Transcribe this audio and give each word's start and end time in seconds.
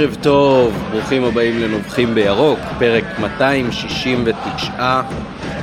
ערב 0.00 0.16
טוב, 0.22 0.74
ברוכים 0.90 1.24
הבאים 1.24 1.58
לנובחים 1.58 2.14
בירוק, 2.14 2.58
פרק 2.78 3.04
269. 3.20 5.00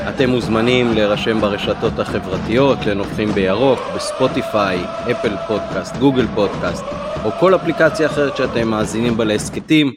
אתם 0.09 0.29
מוזמנים 0.29 0.93
להירשם 0.93 1.41
ברשתות 1.41 1.99
החברתיות 1.99 2.77
לנובחים 2.85 3.29
בירוק, 3.29 3.79
בספוטיפיי, 3.95 4.83
אפל 5.11 5.37
פודקאסט, 5.47 5.95
גוגל 5.97 6.27
פודקאסט, 6.35 6.83
או 7.25 7.31
כל 7.31 7.55
אפליקציה 7.55 8.07
אחרת 8.07 8.37
שאתם 8.37 8.67
מאזינים 8.67 9.17
בה 9.17 9.23
להסכתים. 9.23 9.93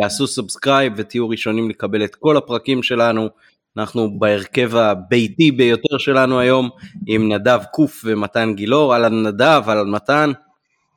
תעשו 0.00 0.26
subscribe 0.26 0.92
ותהיו 0.96 1.28
ראשונים 1.28 1.70
לקבל 1.70 2.04
את 2.04 2.14
כל 2.14 2.36
הפרקים 2.36 2.82
שלנו. 2.82 3.28
אנחנו 3.76 4.18
בהרכב 4.18 4.76
הביתי 4.76 5.50
ביותר 5.50 5.98
שלנו 5.98 6.40
היום 6.40 6.70
עם 7.06 7.32
נדב 7.32 7.60
קוף 7.72 8.02
ומתן 8.04 8.52
גילאור, 8.54 8.94
אהלן 8.94 9.26
נדב, 9.26 9.62
אהלן 9.68 9.90
מתן. 9.90 10.32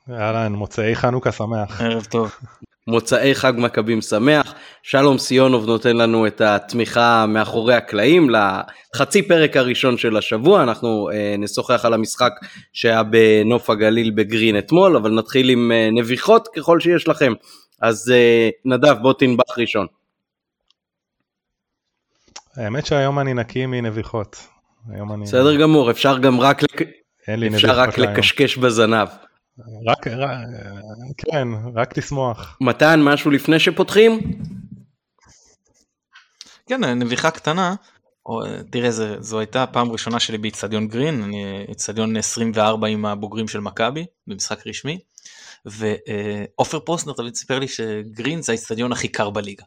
אהלן, 0.10 0.54
מוצאי 0.54 0.96
חנוכה 0.96 1.32
שמח. 1.32 1.82
ערב 1.82 2.04
טוב. 2.04 2.36
מוצאי 2.88 3.36
חג 3.36 3.54
מכבים 3.58 4.02
שמח. 4.02 4.54
שלום 4.84 5.18
סיונוב 5.18 5.66
נותן 5.66 5.98
לנו 5.98 6.28
את 6.28 6.42
התמיכה 6.42 7.26
מאחורי 7.28 7.74
הקלעים 7.74 8.28
לחצי 8.30 9.28
פרק 9.28 9.58
הראשון 9.58 9.98
של 9.98 10.18
השבוע, 10.18 10.64
אנחנו 10.64 11.10
אה, 11.14 11.36
נשוחח 11.38 11.86
על 11.86 11.94
המשחק 11.94 12.32
שהיה 12.74 13.04
בנוף 13.04 13.70
הגליל 13.70 14.12
בגרין 14.16 14.58
אתמול, 14.58 14.96
אבל 14.96 15.12
נתחיל 15.12 15.50
עם 15.50 15.72
אה, 15.72 15.90
נביחות 15.92 16.48
ככל 16.56 16.80
שיש 16.80 17.08
לכם. 17.08 17.34
אז 17.82 18.12
אה, 18.12 18.50
נדב 18.66 18.96
בוא 19.02 19.14
תנבח 19.14 19.58
ראשון. 19.58 19.88
האמת 22.56 22.86
שהיום 22.86 23.20
אני 23.20 23.34
נקי 23.34 23.66
מנביחות. 23.66 24.48
אני... 25.14 25.24
בסדר 25.24 25.56
גמור, 25.56 25.92
אפשר 25.92 26.18
גם 26.18 26.40
רק, 26.40 26.64
לק... 26.64 26.82
אפשר 27.56 27.80
רק 27.80 27.98
לקשקש 27.98 28.58
בזנב. 28.58 29.08
רק, 29.60 30.08
רק, 30.08 30.38
כן, 31.18 31.48
רק 31.76 31.98
לשמוח. 31.98 32.58
מתן, 32.62 33.00
משהו 33.02 33.32
לפני 33.32 33.60
שפותחים? 33.60 34.20
כן, 36.68 36.84
נביחה 36.84 37.32
קטנה. 37.32 37.76
או, 38.26 38.42
תראה, 38.72 38.92
זה, 38.92 39.16
זו 39.20 39.40
הייתה 39.40 39.64
הפעם 39.64 39.90
הראשונה 39.90 40.20
שלי 40.20 40.38
באיצטדיון 40.38 40.88
גרין, 40.88 41.24
אני 41.24 41.66
איצטדיון 41.68 42.18
24 42.18 42.88
עם 42.88 43.06
הבוגרים 43.06 43.48
של 43.48 43.60
מכבי, 43.60 44.06
במשחק 44.28 44.68
רשמי, 44.68 45.00
ועופר 45.66 46.80
פרוסנר 46.80 47.14
תמיד 47.14 47.36
סיפר 47.36 47.60
לי 47.60 47.68
שגרין 47.68 48.42
זה 48.42 48.52
האיצטדיון 48.52 48.92
הכי 48.92 49.08
קר 49.08 49.30
בליגה. 49.30 49.64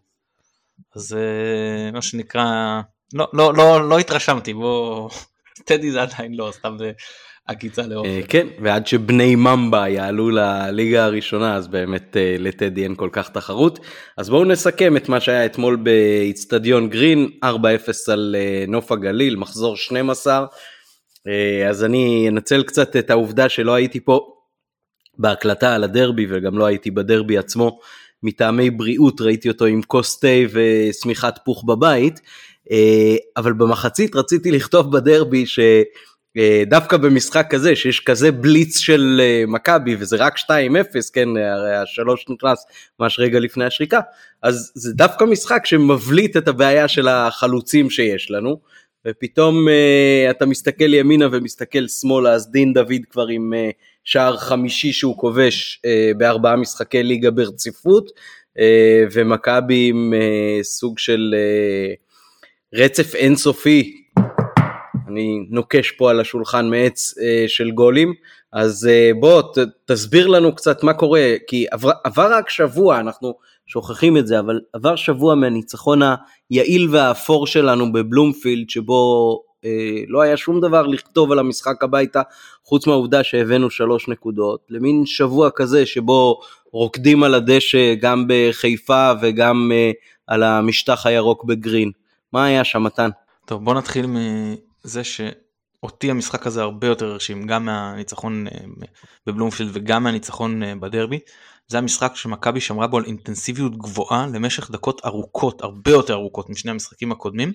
אז 0.97 1.13
אה, 1.13 1.91
מה 1.93 2.03
שנקרא, 2.03 2.81
לא, 3.13 3.29
לא, 3.33 3.55
לא, 3.55 3.89
לא 3.89 3.99
התרשמתי, 3.99 4.55
בוא, 4.55 5.11
טדי 5.67 5.91
זה 5.91 6.03
עדיין 6.03 6.35
לא, 6.35 6.53
סתם 6.55 6.77
עקיצה 7.49 7.83
לעופר. 7.87 8.09
אה, 8.09 8.21
כן, 8.29 8.47
ועד 8.63 8.87
שבני 8.87 9.37
ממבה 9.37 9.89
יעלו 9.89 10.31
לליגה 10.31 11.05
הראשונה, 11.05 11.57
אז 11.57 11.69
באמת 11.69 12.17
אה, 12.17 12.37
לטדי 12.39 12.83
אין 12.83 12.95
כל 12.95 13.09
כך 13.13 13.29
תחרות. 13.29 13.79
אז 14.17 14.31
בואו 14.31 14.45
נסכם 14.45 14.97
את 14.97 15.09
מה 15.09 15.21
שהיה 15.21 15.47
אתמול 15.47 15.77
באיצטדיון 15.77 16.89
גרין, 16.89 17.29
4-0 17.45 17.49
על 18.13 18.37
נוף 18.69 18.93
הגליל, 18.93 19.37
מחזור 19.37 19.77
12. 19.77 20.47
אז 21.69 21.85
אני 21.85 22.29
אנצל 22.29 22.63
קצת 22.63 22.97
את 22.97 23.11
העובדה 23.11 23.49
שלא 23.49 23.75
הייתי 23.75 24.01
פה 24.01 24.21
בהקלטה 25.19 25.75
על 25.75 25.85
הדרבי 25.85 26.27
וגם 26.31 26.59
לא 26.59 26.67
הייתי 26.67 26.91
בדרבי 26.91 27.39
עצמו. 27.39 27.79
מטעמי 28.23 28.71
בריאות 28.71 29.21
ראיתי 29.21 29.49
אותו 29.49 29.65
עם 29.65 29.83
כוס 29.83 30.21
תה 30.21 30.29
ושמיכת 30.53 31.35
פוך 31.45 31.65
בבית, 31.65 32.21
אה, 32.71 33.17
אבל 33.37 33.53
במחצית 33.53 34.17
רציתי 34.17 34.51
לכתוב 34.51 34.93
בדרבי 34.93 35.47
שדווקא 35.47 36.08
אה, 36.37 36.99
במשחק 36.99 37.47
כזה 37.51 37.77
שיש 37.77 38.01
כזה 38.01 38.33
בליץ 38.33 38.79
של 38.79 39.21
אה, 39.21 39.45
מכבי 39.47 39.97
וזה 39.99 40.17
רק 40.17 40.39
2-0 40.39 40.43
כן 41.13 41.29
הרי 41.29 41.77
השלוש 41.77 42.25
נכנס 42.29 42.67
ממש 43.01 43.19
רגע 43.19 43.39
לפני 43.39 43.65
השריקה 43.65 44.01
אז 44.43 44.73
זה 44.75 44.93
דווקא 44.93 45.25
משחק 45.25 45.67
שמבליט 45.67 46.37
את 46.37 46.49
הבעיה 46.49 46.89
של 46.89 47.09
החלוצים 47.09 47.91
שיש 47.91 48.31
לנו 48.31 48.61
ופתאום 49.07 49.67
אתה 50.31 50.47
מסתכל 50.47 50.95
ימינה 50.95 51.27
ומסתכל 51.33 51.89
שמאלה 51.89 52.33
אז 52.33 52.51
דין 52.51 52.73
דוד 52.73 53.03
כבר 53.11 53.27
עם 53.27 53.53
שער 54.09 54.37
חמישי 54.37 54.93
שהוא 54.93 55.19
כובש 55.19 55.81
אה, 55.85 56.11
בארבעה 56.17 56.57
משחקי 56.57 57.03
ליגה 57.03 57.31
ברציפות, 57.31 58.11
אה, 58.59 59.05
ומכבי 59.13 59.89
עם 59.89 60.15
אה, 60.15 60.63
סוג 60.63 60.99
של 60.99 61.35
אה, 61.35 61.95
רצף 62.75 63.15
אינסופי, 63.15 63.98
אני 65.09 65.47
נוקש 65.51 65.91
פה 65.91 66.11
על 66.11 66.21
השולחן 66.21 66.71
מעץ 66.71 67.15
אה, 67.19 67.45
של 67.49 67.71
גולים, 67.71 68.15
אז 68.53 68.89
אה, 68.91 69.11
בוא 69.21 69.43
ת, 69.43 69.59
תסביר 69.85 70.27
לנו 70.27 70.55
קצת 70.55 70.83
מה 70.83 70.95
קורה, 70.95 71.35
כי 71.47 71.67
עבר, 71.71 71.91
עבר 72.05 72.33
רק 72.33 72.49
שבוע, 72.49 73.01
אנחנו 73.01 73.35
שוכחים 73.67 74.17
את 74.17 74.27
זה, 74.27 74.39
אבל 74.39 74.61
עבר 74.73 74.97
שבוע 74.97 75.35
מהניצחון 75.35 76.01
היעיל 76.51 76.89
והאפור 76.91 77.47
שלנו 77.47 77.93
בבלומפילד, 77.93 78.71
שבו 78.71 79.43
אה, 79.65 80.03
לא 80.09 80.21
היה 80.23 80.37
שום 80.37 80.61
דבר 80.61 80.87
לכתוב 80.87 81.33
על 81.33 81.39
המשחק 81.39 81.85
הביתה, 81.85 82.23
חוץ 82.65 82.87
מהעובדה 82.87 83.25
שהבאנו 83.25 83.71
שלוש 83.71 84.09
נקודות, 84.09 84.61
למין 84.71 85.07
שבוע 85.07 85.51
כזה 85.55 85.87
שבו 85.87 86.41
רוקדים 86.73 87.23
על 87.23 87.35
הדשא 87.35 87.95
גם 87.95 88.25
בחיפה 88.29 89.11
וגם 89.23 89.73
אה, 89.75 89.91
על 90.27 90.43
המשטח 90.43 91.07
הירוק 91.07 91.45
בגרין. 91.45 91.91
מה 92.33 92.45
היה 92.45 92.65
שם 92.65 92.83
מתן? 92.83 93.11
טוב 93.47 93.65
בוא 93.65 93.75
נתחיל 93.75 94.07
מזה 94.85 95.03
שאותי 95.05 96.11
המשחק 96.11 96.47
הזה 96.47 96.63
הרבה 96.63 96.87
יותר 96.87 97.07
הרשים, 97.07 97.47
גם 97.47 97.65
מהניצחון 97.65 98.47
אה, 98.47 98.53
בבלומפילד 99.27 99.71
וגם 99.73 100.03
מהניצחון 100.03 100.81
בדרבי. 100.81 101.19
זה 101.69 101.79
המשחק 101.79 102.13
שמכבי 102.17 102.61
שמרה 102.61 102.87
בו 102.87 102.99
על 102.99 103.05
אינטנסיביות 103.05 103.79
גבוהה 103.79 104.27
למשך 104.27 104.71
דקות 104.71 105.01
ארוכות, 105.05 105.63
הרבה 105.63 105.91
יותר 105.91 106.15
ארוכות 106.15 106.51
משני 106.51 106.71
המשחקים 106.71 107.13
הקודמים, 107.13 107.53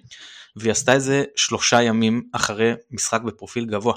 והיא 0.56 0.72
עשתה 0.72 0.96
את 0.96 1.02
זה 1.02 1.24
שלושה 1.36 1.82
ימים 1.82 2.30
אחרי 2.34 2.74
משחק 2.92 3.22
בפרופיל 3.22 3.66
גבוה. 3.66 3.94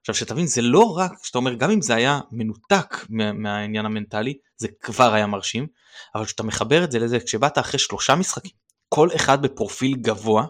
עכשיו 0.00 0.14
שתבין 0.14 0.46
זה 0.46 0.62
לא 0.62 0.96
רק 0.96 1.12
שאתה 1.22 1.38
אומר 1.38 1.54
גם 1.54 1.70
אם 1.70 1.82
זה 1.82 1.94
היה 1.94 2.20
מנותק 2.32 3.06
מהעניין 3.08 3.86
המנטלי 3.86 4.34
זה 4.56 4.68
כבר 4.80 5.14
היה 5.14 5.26
מרשים 5.26 5.66
אבל 6.14 6.24
כשאתה 6.24 6.42
מחבר 6.42 6.84
את 6.84 6.92
זה 6.92 6.98
לזה 6.98 7.20
כשבאת 7.20 7.58
אחרי 7.58 7.78
שלושה 7.78 8.14
משחקים 8.14 8.50
כל 8.88 9.08
אחד 9.16 9.42
בפרופיל 9.42 9.96
גבוה 9.96 10.46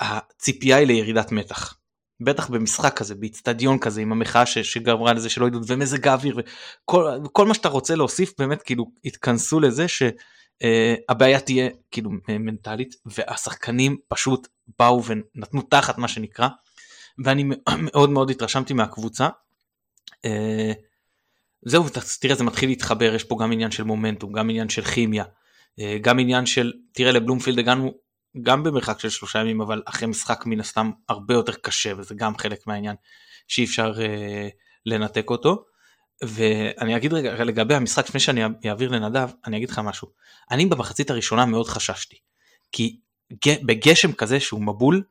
הציפייה 0.00 0.76
היא 0.76 0.86
לירידת 0.86 1.32
מתח. 1.32 1.76
בטח 2.20 2.48
במשחק 2.48 2.96
כזה 2.96 3.14
באיצטדיון 3.14 3.78
כזה 3.78 4.00
עם 4.00 4.12
המחאה 4.12 4.46
שגמרה 4.46 5.12
לזה 5.12 5.30
שלא 5.30 5.46
ידעו 5.46 5.60
ומזג 5.66 6.08
האוויר 6.08 6.36
וכל 7.24 7.46
מה 7.46 7.54
שאתה 7.54 7.68
רוצה 7.68 7.94
להוסיף 7.94 8.32
באמת 8.38 8.62
כאילו 8.62 8.90
התכנסו 9.04 9.60
לזה 9.60 9.86
שהבעיה 9.88 11.38
uh, 11.38 11.40
תהיה 11.40 11.70
כאילו 11.90 12.10
מנטלית 12.28 12.94
והשחקנים 13.06 13.96
פשוט 14.08 14.48
באו 14.78 15.02
ונתנו 15.04 15.62
תחת 15.62 15.98
מה 15.98 16.08
שנקרא 16.08 16.48
ואני 17.24 17.44
מאוד 17.86 18.10
מאוד 18.10 18.30
התרשמתי 18.30 18.74
מהקבוצה. 18.74 19.28
Uh, 20.26 20.74
זהו 21.62 21.84
תראה 22.20 22.34
זה 22.34 22.44
מתחיל 22.44 22.68
להתחבר 22.68 23.14
יש 23.14 23.24
פה 23.24 23.36
גם 23.40 23.52
עניין 23.52 23.70
של 23.70 23.84
מומנטום 23.84 24.32
גם 24.32 24.50
עניין 24.50 24.68
של 24.68 24.82
כימיה 24.82 25.24
uh, 25.24 25.82
גם 26.00 26.18
עניין 26.18 26.46
של 26.46 26.72
תראה 26.92 27.12
לבלומפילד 27.12 27.58
הגענו 27.58 27.94
גם 28.42 28.62
במרחק 28.62 29.00
של 29.00 29.08
שלושה 29.08 29.38
ימים 29.38 29.60
אבל 29.60 29.82
אחרי 29.86 30.08
משחק 30.08 30.46
מן 30.46 30.60
הסתם 30.60 30.90
הרבה 31.08 31.34
יותר 31.34 31.52
קשה 31.52 31.92
וזה 31.96 32.14
גם 32.14 32.38
חלק 32.38 32.66
מהעניין 32.66 32.96
שאי 33.48 33.64
אפשר 33.64 33.92
uh, 33.92 33.98
לנתק 34.86 35.30
אותו. 35.30 35.64
ואני 36.22 36.96
אגיד 36.96 37.12
רגע 37.12 37.44
לגבי 37.44 37.74
המשחק 37.74 38.08
לפני 38.08 38.20
שאני 38.20 38.42
אעביר 38.68 38.90
לנדב 38.90 39.28
אני 39.46 39.56
אגיד 39.56 39.70
לך 39.70 39.78
משהו 39.78 40.08
אני 40.50 40.66
במחצית 40.66 41.10
הראשונה 41.10 41.46
מאוד 41.46 41.66
חששתי 41.66 42.16
כי 42.72 43.00
בגשם 43.46 44.12
כזה 44.12 44.40
שהוא 44.40 44.62
מבול 44.62 45.02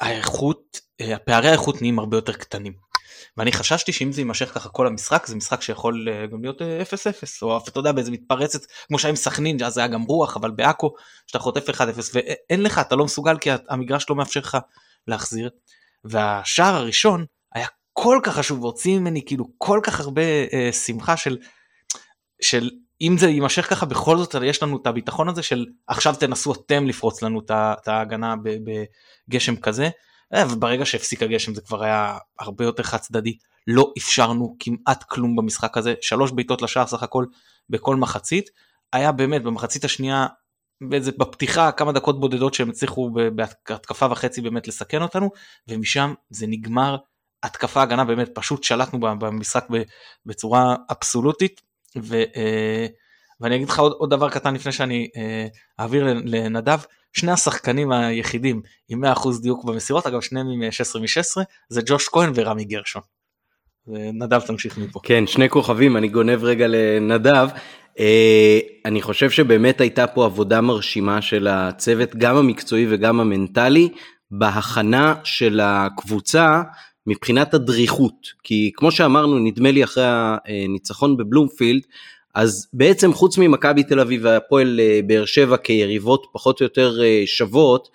האיכות 0.00 0.80
הפערי 1.00 1.48
האיכות 1.48 1.80
נהיים 1.80 1.98
הרבה 1.98 2.16
יותר 2.16 2.32
קטנים. 2.32 2.89
ואני 3.36 3.52
חששתי 3.52 3.92
שאם 3.92 4.12
זה 4.12 4.20
יימשך 4.20 4.54
ככה 4.54 4.68
כל 4.68 4.86
המשחק 4.86 5.26
זה 5.26 5.36
משחק 5.36 5.62
שיכול 5.62 6.08
אה, 6.10 6.26
גם 6.26 6.42
להיות 6.42 6.62
0-0 6.62 6.62
אה, 6.62 7.12
או 7.42 7.58
אתה 7.68 7.78
יודע 7.78 7.92
באיזה 7.92 8.10
מתפרצת 8.10 8.60
כמו 8.88 8.98
שהיה 8.98 9.10
עם 9.10 9.16
סכנין 9.16 9.64
אז 9.64 9.78
היה 9.78 9.86
גם 9.86 10.02
רוח 10.02 10.36
אבל 10.36 10.50
בעכו 10.50 10.94
שאתה 11.26 11.38
חוטף 11.38 11.70
1-0 11.70 11.82
ואין 12.14 12.62
לך 12.62 12.78
אתה 12.78 12.96
לא 12.96 13.04
מסוגל 13.04 13.38
כי 13.38 13.50
המגרש 13.68 14.06
לא 14.10 14.16
מאפשר 14.16 14.40
לך 14.40 14.58
להחזיר. 15.06 15.50
והשער 16.04 16.74
הראשון 16.74 17.24
היה 17.54 17.66
כל 17.92 18.20
כך 18.22 18.34
חשוב 18.34 18.62
והוציא 18.62 18.98
ממני 18.98 19.24
כאילו 19.26 19.44
כל 19.58 19.80
כך 19.82 20.00
הרבה 20.00 20.22
אה, 20.52 20.72
שמחה 20.72 21.16
של 21.16 21.38
של 22.42 22.70
אם 23.00 23.16
זה 23.18 23.28
יימשך 23.28 23.70
ככה 23.70 23.86
בכל 23.86 24.18
זאת 24.18 24.34
יש 24.44 24.62
לנו 24.62 24.76
את 24.82 24.86
הביטחון 24.86 25.28
הזה 25.28 25.42
של 25.42 25.66
עכשיו 25.86 26.14
תנסו 26.20 26.52
אתם 26.52 26.86
לפרוץ 26.86 27.22
לנו 27.22 27.40
את 27.50 27.88
ההגנה 27.88 28.34
בגשם 29.28 29.56
כזה 29.56 29.90
וברגע 30.34 30.84
שהפסיק 30.86 31.22
הגשם 31.22 31.54
זה 31.54 31.60
כבר 31.60 31.84
היה 31.84 32.18
הרבה 32.38 32.64
יותר 32.64 32.82
חד 32.82 32.98
צדדי 32.98 33.36
לא 33.66 33.92
אפשרנו 33.98 34.56
כמעט 34.58 35.02
כלום 35.02 35.36
במשחק 35.36 35.76
הזה. 35.76 35.94
שלוש 36.00 36.32
בעיטות 36.32 36.62
לשער 36.62 36.86
סך 36.86 37.02
הכל 37.02 37.24
בכל 37.70 37.96
מחצית. 37.96 38.50
היה 38.92 39.12
באמת 39.12 39.42
במחצית 39.42 39.84
השנייה 39.84 40.26
באיזה 40.80 41.12
בפתיחה 41.12 41.72
כמה 41.72 41.92
דקות 41.92 42.20
בודדות 42.20 42.54
שהם 42.54 42.70
הצליחו 42.70 43.10
בהתקפה 43.34 44.06
וחצי 44.10 44.40
באמת 44.40 44.68
לסכן 44.68 45.02
אותנו 45.02 45.30
ומשם 45.68 46.14
זה 46.30 46.46
נגמר. 46.46 46.96
התקפה 47.42 47.82
הגנה 47.82 48.04
באמת 48.04 48.28
פשוט 48.34 48.64
שלטנו 48.64 49.00
במשחק 49.00 49.66
בצורה 50.26 50.76
אבסולוטית. 50.90 51.60
ו... 51.96 52.14
אה, 52.36 52.86
ואני 53.40 53.56
אגיד 53.56 53.68
לך 53.68 53.78
עוד, 53.78 53.92
עוד 53.92 54.10
דבר 54.10 54.30
קטן 54.30 54.54
לפני 54.54 54.72
שאני 54.72 55.08
אה, 55.16 55.46
אעביר 55.80 56.04
לנדב, 56.24 56.78
שני 57.12 57.32
השחקנים 57.32 57.92
היחידים 57.92 58.62
עם 58.88 59.04
100% 59.04 59.08
דיוק 59.42 59.64
במסירות, 59.64 60.06
אגב 60.06 60.20
שניהם 60.20 60.46
עם 60.46 60.70
16 60.70 61.02
מ-16, 61.02 61.42
זה 61.68 61.80
ג'וש 61.86 62.08
כהן 62.08 62.32
ורמי 62.34 62.64
גרשון. 62.64 63.02
נדב 64.12 64.40
תמשיך 64.40 64.78
מפה. 64.78 65.00
כן, 65.02 65.26
שני 65.26 65.48
כוכבים, 65.48 65.96
אני 65.96 66.08
גונב 66.08 66.44
רגע 66.44 66.66
לנדב. 66.68 67.48
אה, 67.98 68.58
אני 68.84 69.02
חושב 69.02 69.30
שבאמת 69.30 69.80
הייתה 69.80 70.06
פה 70.06 70.24
עבודה 70.24 70.60
מרשימה 70.60 71.22
של 71.22 71.48
הצוות, 71.48 72.16
גם 72.16 72.36
המקצועי 72.36 72.86
וגם 72.90 73.20
המנטלי, 73.20 73.88
בהכנה 74.30 75.14
של 75.24 75.60
הקבוצה 75.62 76.62
מבחינת 77.06 77.54
הדריכות. 77.54 78.26
כי 78.42 78.70
כמו 78.74 78.92
שאמרנו, 78.92 79.38
נדמה 79.38 79.70
לי 79.70 79.84
אחרי 79.84 80.04
הניצחון 80.66 81.16
בבלומפילד, 81.16 81.82
אז 82.34 82.68
בעצם 82.72 83.12
חוץ 83.12 83.38
ממכבי 83.38 83.82
תל 83.82 84.00
אביב 84.00 84.20
והפועל 84.24 84.80
אה, 84.80 85.00
באר 85.06 85.24
שבע 85.24 85.56
כיריבות 85.56 86.26
פחות 86.32 86.60
או 86.60 86.64
יותר 86.64 87.02
אה, 87.02 87.22
שוות, 87.26 87.88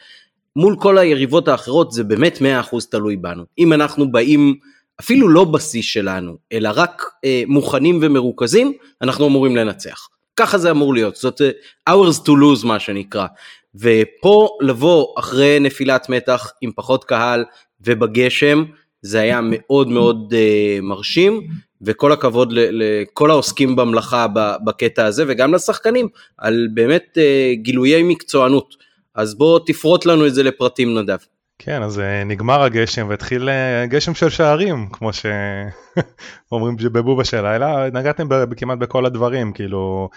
מול 0.56 0.76
כל 0.80 0.98
היריבות 0.98 1.48
האחרות 1.48 1.92
זה 1.92 2.04
באמת 2.04 2.38
100% 2.72 2.76
תלוי 2.92 3.16
בנו. 3.16 3.44
אם 3.58 3.74
אנחנו 3.74 4.12
באים 4.12 4.56
אפילו 5.00 5.30
לא 5.30 5.44
בשיא 5.44 5.82
שלנו, 5.82 6.38
אלא 6.52 6.70
רק 6.76 7.04
אה, 7.26 7.44
מוכנים 7.48 8.00
ומרוכזים, 8.02 8.74
אנחנו 9.02 9.28
אמורים 9.28 9.56
לנצח. 9.56 10.08
ככה 10.36 10.58
זה 10.58 10.72
אמור 10.72 10.94
להיות, 10.94 11.16
זאת 11.16 11.42
hours 11.90 12.20
to 12.26 12.30
lose 12.30 12.66
מה 12.66 12.80
שנקרא. 12.80 13.28
ופה 13.76 14.58
לבוא 14.62 15.08
אחרי 15.20 15.60
נפילת 15.60 16.10
מתח 16.10 16.52
עם 16.62 16.72
פחות 16.76 17.04
קהל 17.04 17.46
ובגשם, 17.82 18.64
זה 19.02 19.20
היה 19.20 19.40
מאוד 19.44 19.88
מאוד 19.88 20.34
uh, 20.34 20.82
מרשים, 20.82 21.48
וכל 21.86 22.12
הכבוד 22.12 22.54
לכל 22.54 23.32
העוסקים 23.32 23.76
במלאכה 23.76 24.28
בקטע 24.66 25.06
הזה, 25.06 25.24
וגם 25.28 25.54
לשחקנים, 25.54 26.08
על 26.38 26.68
באמת 26.74 27.18
uh, 27.18 27.56
גילויי 27.62 28.04
מקצוענות. 28.04 28.76
אז 29.16 29.36
בוא 29.36 29.60
תפרוט 29.66 30.06
לנו 30.06 30.28
את 30.28 30.34
זה 30.34 30.44
לפרטים 30.44 30.98
נדב. 30.98 31.18
כן, 31.60 31.84
אז 31.84 32.00
אה, 32.00 32.24
נגמר 32.24 32.64
הגשם 32.64 33.08
והתחיל 33.10 33.50
גשם 33.86 34.14
של 34.14 34.30
שערים, 34.30 34.90
כמו 34.94 35.10
שאומרים 35.14 36.76
בבובה 36.94 37.24
של 37.24 37.42
לילה, 37.42 37.90
נגעתם 37.94 38.28
כמעט 38.58 38.78
בכל 38.78 39.06
הדברים, 39.06 39.54
כאילו 39.54 40.10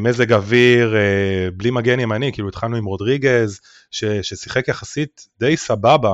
מזג 0.00 0.32
אוויר, 0.32 0.94
בלי 1.54 1.70
מגן 1.70 2.00
ימני, 2.00 2.32
כאילו 2.32 2.48
התחלנו 2.48 2.76
עם 2.76 2.84
רודריגז, 2.84 3.60
ש, 3.90 4.04
ששיחק 4.04 4.68
יחסית 4.68 5.26
די 5.40 5.56
סבבה, 5.56 6.12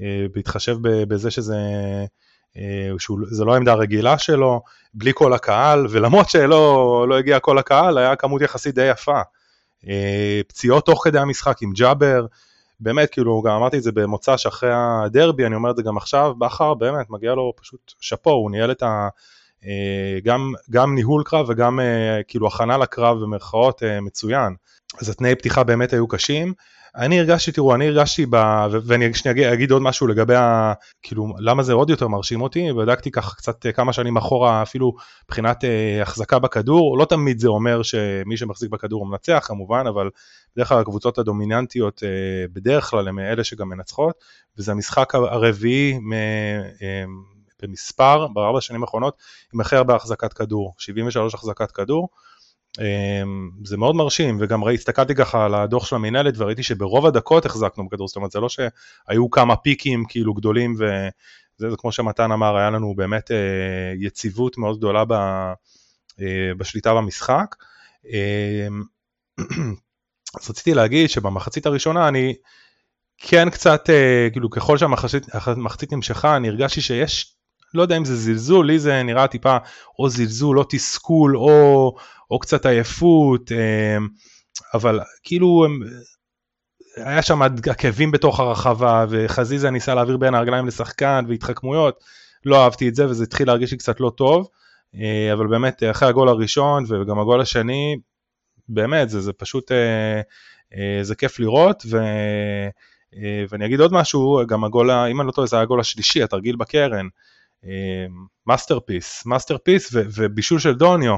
אה, 0.00 0.26
בהתחשב 0.34 0.76
בזה 0.82 1.30
שזה 1.30 1.56
אה, 2.56 2.90
שזה 2.98 3.44
לא 3.44 3.54
העמדה 3.54 3.72
הרגילה 3.72 4.18
שלו, 4.18 4.62
בלי 4.94 5.12
כל 5.14 5.32
הקהל, 5.32 5.86
ולמרות 5.90 6.30
שלא 6.30 7.06
לא 7.08 7.18
הגיע 7.18 7.38
כל 7.38 7.58
הקהל, 7.58 7.98
היה 7.98 8.16
כמות 8.16 8.42
יחסית 8.42 8.74
די 8.74 8.90
יפה. 8.90 9.20
אה, 9.88 10.40
פציעות 10.48 10.86
תוך 10.86 11.04
כדי 11.04 11.18
המשחק 11.18 11.62
עם 11.62 11.72
ג'אבר, 11.72 12.26
באמת, 12.80 13.10
כאילו, 13.10 13.42
גם 13.42 13.52
אמרתי 13.52 13.78
את 13.78 13.82
זה 13.82 13.92
במוצא 13.92 14.36
שאחרי 14.36 14.70
הדרבי, 14.74 15.46
אני 15.46 15.54
אומר 15.54 15.70
את 15.70 15.76
זה 15.76 15.82
גם 15.82 15.96
עכשיו, 15.96 16.34
בכר 16.38 16.74
באמת, 16.74 17.10
מגיע 17.10 17.34
לו 17.34 17.52
פשוט 17.56 17.92
שאפו, 18.00 18.30
הוא 18.30 18.50
ניהל 18.50 18.70
את 18.70 18.82
ה... 18.82 19.08
גם, 20.24 20.52
גם 20.70 20.94
ניהול 20.94 21.22
קרב 21.24 21.46
וגם 21.48 21.80
כאילו 22.28 22.46
הכנה 22.46 22.78
לקרב 22.78 23.18
במרכאות 23.22 23.82
מצוין. 24.02 24.54
אז 25.00 25.08
התנאי 25.08 25.34
פתיחה 25.34 25.64
באמת 25.64 25.92
היו 25.92 26.08
קשים. 26.08 26.54
אני 26.96 27.20
הרגשתי, 27.20 27.52
תראו, 27.52 27.74
אני 27.74 27.88
הרגשתי, 27.88 28.26
ב... 28.30 28.36
ואני 28.86 29.14
שנייה 29.14 29.52
אגיד 29.52 29.70
עוד 29.70 29.82
משהו 29.82 30.06
לגבי 30.06 30.34
ה... 30.34 30.72
כאילו, 31.02 31.26
למה 31.38 31.62
זה 31.62 31.72
עוד 31.72 31.90
יותר 31.90 32.08
מרשים 32.08 32.42
אותי, 32.42 32.72
בדקתי 32.72 33.10
ככה 33.10 33.36
קצת 33.36 33.66
אה, 33.66 33.72
כמה 33.72 33.92
שנים 33.92 34.16
אחורה, 34.16 34.62
אפילו 34.62 34.94
מבחינת 35.24 35.64
אה, 35.64 36.02
החזקה 36.02 36.38
בכדור, 36.38 36.98
לא 36.98 37.04
תמיד 37.04 37.38
זה 37.38 37.48
אומר 37.48 37.82
שמי 37.82 38.36
שמחזיק 38.36 38.70
בכדור 38.70 39.00
הוא 39.00 39.10
מנצח 39.10 39.44
כמובן, 39.46 39.86
אבל 39.86 40.10
בדרך 40.56 40.68
כלל 40.68 40.78
הקבוצות 40.78 41.18
הדומיננטיות 41.18 42.02
אה, 42.04 42.08
בדרך 42.52 42.84
כלל 42.84 43.08
הן 43.08 43.18
אלה 43.18 43.44
שגם 43.44 43.68
מנצחות, 43.68 44.14
וזה 44.58 44.72
המשחק 44.72 45.14
הרביעי 45.14 45.98
מ... 45.98 46.12
אה, 46.12 47.04
במספר 47.62 48.26
בארבע 48.26 48.60
שנים 48.60 48.82
האחרונות 48.82 49.16
עם 49.54 49.60
הכי 49.60 49.76
הרבה 49.76 49.94
החזקת 49.94 50.32
כדור, 50.32 50.74
73 50.78 51.34
החזקת 51.34 51.70
כדור. 51.70 52.08
אמ, 52.78 53.50
זה 53.64 53.76
מאוד 53.76 53.96
מרשים, 53.96 54.36
וגם 54.40 54.64
ראי, 54.64 54.74
הסתכלתי 54.74 55.14
ככה 55.14 55.44
על 55.44 55.54
הדוח 55.54 55.86
של 55.86 55.96
המנהלת 55.96 56.34
וראיתי 56.36 56.62
שברוב 56.62 57.06
הדקות 57.06 57.46
החזקנו 57.46 57.88
בכדור, 57.88 58.08
זאת 58.08 58.16
אומרת 58.16 58.30
זה 58.30 58.40
לא 58.40 58.48
שהיו 58.48 59.30
כמה 59.30 59.56
פיקים 59.56 60.04
כאילו 60.08 60.34
גדולים 60.34 60.74
וזה 60.74 61.76
כמו 61.78 61.92
שמתן 61.92 62.32
אמר, 62.32 62.56
היה 62.56 62.70
לנו 62.70 62.94
באמת 62.96 63.30
אה, 63.30 63.36
יציבות 63.98 64.58
מאוד 64.58 64.78
גדולה 64.78 65.04
ב, 65.04 65.12
אה, 66.20 66.54
בשליטה 66.56 66.94
במשחק. 66.94 67.56
אה, 68.12 68.68
אז 70.40 70.50
רציתי 70.50 70.74
להגיד 70.74 71.10
שבמחצית 71.10 71.66
הראשונה 71.66 72.08
אני 72.08 72.34
כן 73.18 73.50
קצת, 73.50 73.90
אה, 73.90 74.28
כאילו 74.32 74.50
ככל 74.50 74.78
שהמחצית 74.78 75.92
נמשכה, 75.92 76.36
אני 76.36 76.48
הרגשתי 76.48 76.80
שיש 76.80 77.34
לא 77.74 77.82
יודע 77.82 77.96
אם 77.96 78.04
זה 78.04 78.16
זלזול, 78.16 78.66
לי 78.66 78.78
זה 78.78 79.02
נראה 79.02 79.26
טיפה 79.26 79.56
או 79.98 80.08
זלזול 80.08 80.58
או 80.58 80.64
תסכול 80.68 81.36
או, 81.36 81.94
או 82.30 82.38
קצת 82.38 82.66
עייפות, 82.66 83.52
אמ, 83.52 84.08
אבל 84.74 85.00
כאילו 85.22 85.66
היה 86.96 87.22
שם 87.22 87.42
עקבים 87.42 88.10
בתוך 88.10 88.40
הרחבה 88.40 89.06
וחזיזה 89.08 89.70
ניסה 89.70 89.94
להעביר 89.94 90.16
בין 90.16 90.34
הרגליים 90.34 90.66
לשחקן 90.66 91.24
והתחכמויות, 91.28 92.04
לא 92.44 92.64
אהבתי 92.64 92.88
את 92.88 92.94
זה 92.94 93.06
וזה 93.06 93.24
התחיל 93.24 93.46
להרגיש 93.46 93.72
לי 93.72 93.78
קצת 93.78 94.00
לא 94.00 94.12
טוב, 94.16 94.48
אה, 94.94 95.32
אבל 95.32 95.46
באמת 95.46 95.82
אחרי 95.90 96.08
הגול 96.08 96.28
הראשון 96.28 96.84
וגם 96.88 97.18
הגול 97.18 97.40
השני, 97.40 97.96
באמת 98.68 99.10
זה, 99.10 99.20
זה 99.20 99.32
פשוט, 99.32 99.72
אה, 99.72 100.20
אה, 100.76 101.04
זה 101.04 101.14
כיף 101.14 101.38
לראות 101.38 101.82
ו... 101.90 101.98
ואני 103.48 103.66
אגיד 103.66 103.80
עוד 103.80 103.92
משהו, 103.92 104.40
גם 104.48 104.64
הגול, 104.64 104.90
אם 104.90 105.20
אני 105.20 105.26
לא 105.26 105.32
טועה 105.32 105.46
זה 105.46 105.56
היה 105.56 105.62
הגול 105.62 105.80
השלישי, 105.80 106.22
התרגיל 106.22 106.56
בקרן, 106.56 107.08
masterpiece, 108.46 109.26
masterpiece 109.26 109.90
ובישול 109.94 110.58
של 110.58 110.74
דוניו, 110.74 111.16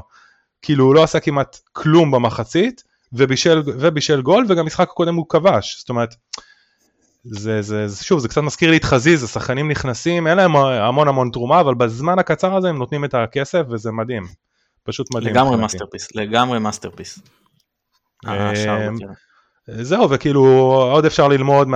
כאילו 0.63 0.85
הוא 0.85 0.95
לא 0.95 1.03
עשה 1.03 1.21
כמעט 1.21 1.59
כלום 1.73 2.11
במחצית, 2.11 2.83
ובישל, 3.13 3.63
ובישל 3.67 4.23
גול, 4.23 4.47
וגם 4.49 4.67
משחק 4.67 4.89
הקודם 4.91 5.15
הוא 5.15 5.27
כבש, 5.29 5.79
זאת 5.79 5.89
אומרת, 5.89 6.15
זה, 7.25 7.63
זה, 7.63 7.89
זה, 7.89 8.05
שוב, 8.05 8.19
זה 8.19 8.29
קצת 8.29 8.41
מזכיר 8.41 8.71
לי 8.71 8.77
את 8.77 8.85
חזיז, 8.85 9.25
השחקנים 9.25 9.71
נכנסים, 9.71 10.27
אין 10.27 10.37
להם 10.37 10.57
המון 10.57 11.09
המון 11.09 11.31
תרומה, 11.33 11.61
אבל 11.61 11.75
בזמן 11.75 12.19
הקצר 12.19 12.57
הזה 12.57 12.69
הם 12.69 12.79
נותנים 12.79 13.05
את 13.05 13.15
הכסף, 13.15 13.63
וזה 13.71 13.93
מדהים, 13.93 14.23
פשוט 14.83 15.15
מדהים. 15.15 15.35
לגמרי 15.35 15.57
masterpiece, 15.57 16.15
לגמרי 16.15 16.59
masterpiece. 16.59 17.19
אה, 19.69 19.85
זהו, 19.85 20.11
וכאילו 20.11 20.45
עוד 20.93 21.05
אפשר 21.05 21.29
ללמוד 21.29 21.69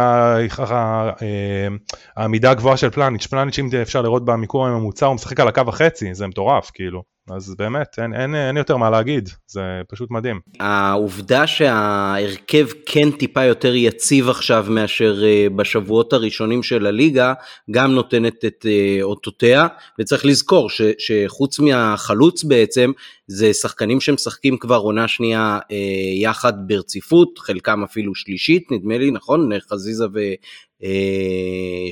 מהעמידה 2.16 2.50
הגבוהה 2.50 2.76
של 2.76 2.90
פלניץ', 2.90 3.26
פלניץ' 3.26 3.58
אם 3.58 3.68
אפשר 3.82 4.02
לראות 4.02 4.24
במיקום 4.24 4.64
הממוצע 4.64 5.06
הוא 5.06 5.14
משחק 5.14 5.40
על 5.40 5.48
הקו 5.48 5.62
החצי, 5.68 6.14
זה 6.14 6.26
מטורף 6.26 6.70
כאילו. 6.74 7.15
אז 7.30 7.54
באמת 7.58 7.98
אין, 7.98 8.14
אין, 8.14 8.34
אין 8.34 8.56
יותר 8.56 8.76
מה 8.76 8.90
להגיד, 8.90 9.28
זה 9.46 9.60
פשוט 9.88 10.10
מדהים. 10.10 10.40
העובדה 10.60 11.46
שההרכב 11.46 12.66
כן 12.86 13.10
טיפה 13.10 13.44
יותר 13.44 13.74
יציב 13.74 14.28
עכשיו 14.28 14.66
מאשר 14.68 15.24
אה, 15.24 15.46
בשבועות 15.56 16.12
הראשונים 16.12 16.62
של 16.62 16.86
הליגה, 16.86 17.34
גם 17.70 17.92
נותנת 17.92 18.44
את 18.44 18.66
אה, 18.68 18.98
אותותיה, 19.02 19.66
וצריך 20.00 20.24
לזכור 20.24 20.70
ש, 20.70 20.82
שחוץ 20.98 21.58
מהחלוץ 21.58 22.44
בעצם, 22.44 22.92
זה 23.26 23.52
שחקנים 23.52 24.00
שמשחקים 24.00 24.58
כבר 24.58 24.78
עונה 24.78 25.08
שנייה 25.08 25.58
אה, 25.70 25.76
יחד 26.20 26.52
ברציפות, 26.68 27.38
חלקם 27.38 27.82
אפילו 27.84 28.14
שלישית, 28.14 28.72
נדמה 28.72 28.98
לי, 28.98 29.10
נכון? 29.10 29.50
חזיזה 29.70 30.06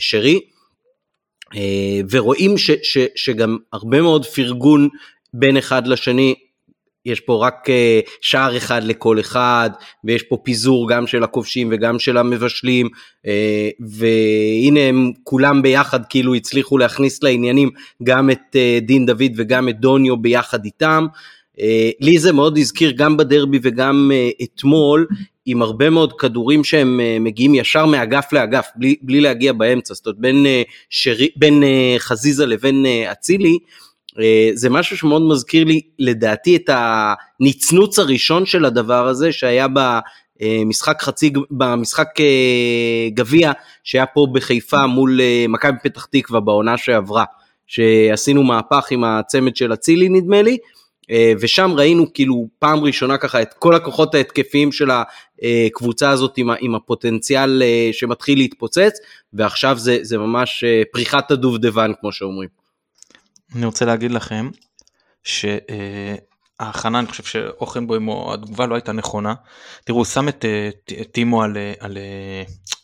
ושרי. 0.00 0.40
ורואים 2.10 2.58
ש, 2.58 2.70
ש, 2.82 2.98
שגם 3.14 3.58
הרבה 3.72 4.02
מאוד 4.02 4.26
פרגון 4.26 4.88
בין 5.34 5.56
אחד 5.56 5.86
לשני, 5.86 6.34
יש 7.06 7.20
פה 7.20 7.46
רק 7.46 7.70
אה, 7.70 8.00
שער 8.20 8.56
אחד 8.56 8.84
לכל 8.84 9.20
אחד, 9.20 9.70
ויש 10.04 10.22
פה 10.22 10.36
פיזור 10.42 10.88
גם 10.88 11.06
של 11.06 11.24
הכובשים 11.24 11.68
וגם 11.72 11.98
של 11.98 12.16
המבשלים, 12.16 12.88
אה, 13.26 13.68
והנה 13.80 14.80
הם 14.80 15.12
כולם 15.24 15.62
ביחד 15.62 16.04
כאילו 16.04 16.34
הצליחו 16.34 16.78
להכניס 16.78 17.22
לעניינים 17.22 17.70
גם 18.02 18.30
את 18.30 18.56
אה, 18.56 18.78
דין 18.82 19.06
דוד 19.06 19.32
וגם 19.36 19.68
את 19.68 19.80
דוניו 19.80 20.16
ביחד 20.16 20.64
איתם. 20.64 21.06
לי 22.00 22.18
זה 22.18 22.32
מאוד 22.32 22.58
הזכיר 22.58 22.92
גם 22.96 23.16
בדרבי 23.16 23.58
וגם 23.62 24.10
אתמול, 24.42 25.06
עם 25.46 25.62
הרבה 25.62 25.90
מאוד 25.90 26.12
כדורים 26.12 26.64
שהם 26.64 27.00
מגיעים 27.20 27.54
ישר 27.54 27.86
מאגף 27.86 28.32
לאגף, 28.32 28.68
בלי, 28.76 28.96
בלי 29.02 29.20
להגיע 29.20 29.52
באמצע, 29.52 29.94
זאת 29.94 30.06
אומרת 30.06 30.18
בין, 30.18 30.46
שרי, 30.90 31.28
בין 31.36 31.62
חזיזה 31.98 32.46
לבין 32.46 32.86
אצילי, 33.12 33.58
זה 34.54 34.70
משהו 34.70 34.96
שמאוד 34.96 35.22
מזכיר 35.22 35.64
לי 35.64 35.80
לדעתי 35.98 36.56
את 36.56 36.70
הנצנוץ 36.72 37.98
הראשון 37.98 38.46
של 38.46 38.64
הדבר 38.64 39.06
הזה 39.06 39.32
שהיה 39.32 39.66
במשחק 40.40 41.02
חצי, 41.02 41.32
במשחק 41.50 42.08
אה, 42.20 43.08
גביע 43.14 43.52
שהיה 43.84 44.06
פה 44.06 44.26
בחיפה 44.32 44.86
מול 44.86 45.20
אה, 45.20 45.44
מכבי 45.48 45.78
פתח 45.82 46.04
תקווה 46.04 46.40
בעונה 46.40 46.76
שעברה, 46.76 47.24
שעשינו 47.66 48.42
מהפך 48.42 48.86
עם 48.90 49.04
הצמד 49.04 49.56
של 49.56 49.72
אצילי 49.72 50.08
נדמה 50.08 50.42
לי, 50.42 50.58
ושם 51.40 51.70
ראינו 51.76 52.12
כאילו 52.12 52.48
פעם 52.58 52.84
ראשונה 52.84 53.18
ככה 53.18 53.42
את 53.42 53.54
כל 53.58 53.74
הכוחות 53.74 54.14
ההתקפיים 54.14 54.72
של 54.72 54.90
הקבוצה 54.90 56.10
הזאת 56.10 56.38
עם, 56.38 56.50
עם 56.60 56.74
הפוטנציאל 56.74 57.62
שמתחיל 57.92 58.38
להתפוצץ, 58.38 58.98
ועכשיו 59.32 59.78
זה, 59.78 59.98
זה 60.02 60.18
ממש 60.18 60.64
פריחת 60.92 61.30
הדובדבן 61.30 61.92
כמו 62.00 62.12
שאומרים. 62.12 62.63
אני 63.54 63.66
רוצה 63.66 63.84
להגיד 63.84 64.10
לכם 64.10 64.50
שההכנה 65.22 66.98
אני 66.98 67.06
חושב 67.06 67.22
שאוכנבוים 67.22 68.08
או 68.08 68.34
התגובה 68.34 68.66
לא 68.66 68.74
הייתה 68.74 68.92
נכונה. 68.92 69.34
תראו 69.84 69.98
הוא 69.98 70.04
שם 70.04 70.28
את 70.28 70.44
טימו 71.12 71.42
על, 71.42 71.56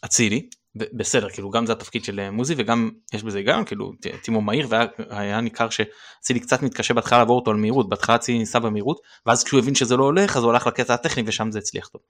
אצילי 0.05 0.49
בסדר 0.75 1.31
כאילו 1.31 1.51
גם 1.51 1.67
זה 1.67 1.73
התפקיד 1.73 2.05
של 2.05 2.31
מוזי 2.31 2.55
וגם 2.57 2.91
יש 3.13 3.23
בזה 3.23 3.39
היגיון 3.39 3.65
כאילו 3.65 3.93
טימו 4.23 4.41
מהיר 4.41 4.67
והיה 4.71 5.41
ניכר 5.41 5.69
שאצילי 5.71 6.41
קצת 6.41 6.63
מתקשה 6.63 6.95
בהתחלה 6.95 7.19
לעבור 7.19 7.39
אותו 7.39 7.51
על 7.51 7.57
מהירות 7.57 7.89
בהתחלה 7.89 8.17
אצילי 8.17 8.39
ניסה 8.39 8.59
במהירות 8.59 9.01
ואז 9.27 9.45
כשהוא 9.45 9.61
הבין 9.61 9.75
שזה 9.75 9.97
לא 9.97 10.05
הולך 10.05 10.37
אז 10.37 10.43
הוא 10.43 10.51
הלך 10.51 10.67
לקטע 10.67 10.95
הטכני 10.95 11.23
ושם 11.27 11.51
זה 11.51 11.59
הצליח 11.59 11.89
טוב. 11.89 12.03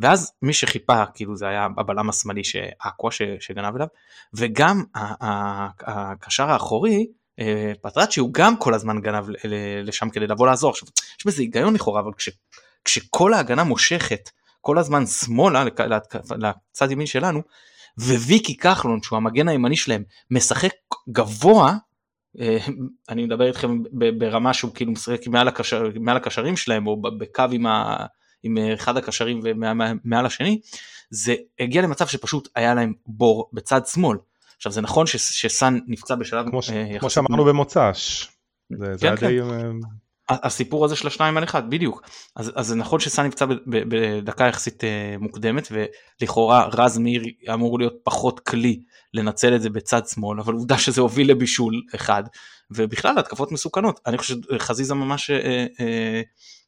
ואז 0.00 0.32
מי 0.42 0.52
שחיפה 0.52 1.06
כאילו 1.14 1.36
זה 1.36 1.48
היה 1.48 1.68
הבלם 1.78 2.08
השמאלי 2.08 2.44
שאקווה 2.44 3.10
שגנב 3.40 3.74
אליו 3.76 3.86
וגם 4.34 4.84
הקשר 5.86 6.50
האחורי 6.50 7.06
אה, 7.42 7.72
פטראצ'י 7.80 8.20
הוא 8.20 8.30
גם 8.32 8.56
כל 8.56 8.74
הזמן 8.74 9.00
גנב 9.00 9.24
לשם 9.84 10.10
כדי 10.10 10.26
לבוא 10.26 10.46
לעזור. 10.46 10.70
עכשיו 10.70 10.88
יש 11.18 11.26
בזה 11.26 11.42
היגיון 11.42 11.74
לכאורה 11.74 12.00
אבל 12.00 12.12
כש, 12.12 12.28
כשכל 12.84 13.34
ההגנה 13.34 13.64
מושכת 13.64 14.30
כל 14.60 14.78
הזמן 14.78 15.06
שמאלה 15.06 15.64
לצד 16.38 16.90
ימין 16.90 17.06
שלנו 17.06 17.42
וויקי 17.98 18.56
כחלון 18.56 19.02
שהוא 19.02 19.16
המגן 19.16 19.48
הימני 19.48 19.76
שלהם 19.76 20.02
משחק 20.30 20.72
גבוה 21.08 21.76
אה, 22.40 22.58
אני 23.10 23.24
מדבר 23.24 23.46
איתכם 23.46 23.78
ברמה 24.18 24.54
שהוא 24.54 24.74
כאילו 24.74 24.92
משחק 24.92 25.26
מעל, 25.26 25.48
הקשר, 25.48 25.90
מעל 26.00 26.16
הקשרים 26.16 26.56
שלהם 26.56 26.86
או 26.86 27.02
בקו 27.02 27.44
עם, 27.52 27.66
ה, 27.66 28.06
עם 28.42 28.58
אחד 28.74 28.96
הקשרים 28.96 29.40
ומעל 29.44 30.26
השני 30.26 30.60
זה 31.10 31.34
הגיע 31.60 31.82
למצב 31.82 32.06
שפשוט 32.06 32.48
היה 32.54 32.74
להם 32.74 32.92
בור 33.06 33.50
בצד 33.52 33.86
שמאל 33.86 34.18
עכשיו 34.62 34.72
זה 34.72 34.80
נכון 34.80 35.06
ש, 35.06 35.16
שסאן 35.16 35.78
נפצע 35.86 36.14
בשלב 36.14 36.50
כמו, 36.50 36.62
ש, 36.62 36.70
uh, 36.70 36.98
כמו 37.00 37.10
שאמרנו 37.10 37.44
במוצ"ש. 37.44 38.28
זה, 38.78 38.86
כן, 38.86 38.96
זה 38.96 39.08
כן. 39.16 39.26
די... 39.26 39.40
הסיפור 40.28 40.84
הזה 40.84 40.96
של 40.96 41.06
השניים 41.06 41.36
על 41.36 41.44
אחד 41.44 41.70
בדיוק 41.70 42.02
אז, 42.36 42.52
אז 42.54 42.66
זה 42.66 42.74
נכון 42.74 43.00
שסאן 43.00 43.26
נפצע 43.26 43.46
בדקה 43.66 44.44
יחסית 44.44 44.82
uh, 44.84 44.86
מוקדמת 45.22 45.68
ולכאורה 46.20 46.68
רז 46.72 46.98
מאיר 46.98 47.22
אמור 47.54 47.78
להיות 47.78 47.94
פחות 48.02 48.40
כלי 48.40 48.82
לנצל 49.14 49.54
את 49.54 49.62
זה 49.62 49.70
בצד 49.70 50.06
שמאל 50.06 50.40
אבל 50.40 50.54
עובדה 50.54 50.78
שזה 50.78 51.00
הוביל 51.00 51.30
לבישול 51.30 51.82
אחד 51.94 52.22
ובכלל 52.70 53.18
התקפות 53.18 53.52
מסוכנות 53.52 54.00
אני 54.06 54.18
חושב 54.18 54.36
שחזיזה 54.52 54.94
ממש 54.94 55.30
uh, 55.30 55.34
uh, 55.34 55.82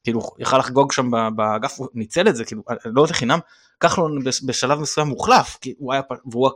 כאילו 0.04 0.20
יכל 0.38 0.58
לחגוג 0.58 0.92
שם 0.92 1.10
באגף 1.36 1.78
הוא 1.78 1.88
ניצל 1.94 2.28
את 2.28 2.36
זה 2.36 2.44
כאילו 2.44 2.62
לא 2.84 3.06
לחינם 3.10 3.38
כחלון 3.80 4.24
בשלב 4.24 4.78
מסוים 4.80 5.06
מוחלף 5.06 5.58
כי 5.60 5.74
הוא 5.78 5.92
היה 5.92 6.02
והוא 6.26 6.50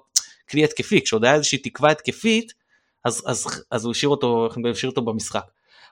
כלי 0.51 0.65
התקפי, 0.65 1.01
כשעוד 1.01 1.25
היה 1.25 1.35
איזושהי 1.35 1.59
תקווה 1.59 1.91
התקפית, 1.91 2.53
אז, 3.05 3.23
אז, 3.27 3.65
אז 3.71 3.85
הוא 3.85 3.91
השאיר 3.91 4.09
אותו, 4.09 4.49
השאיר 4.71 4.91
אותו 4.91 5.03
במשחק. 5.03 5.45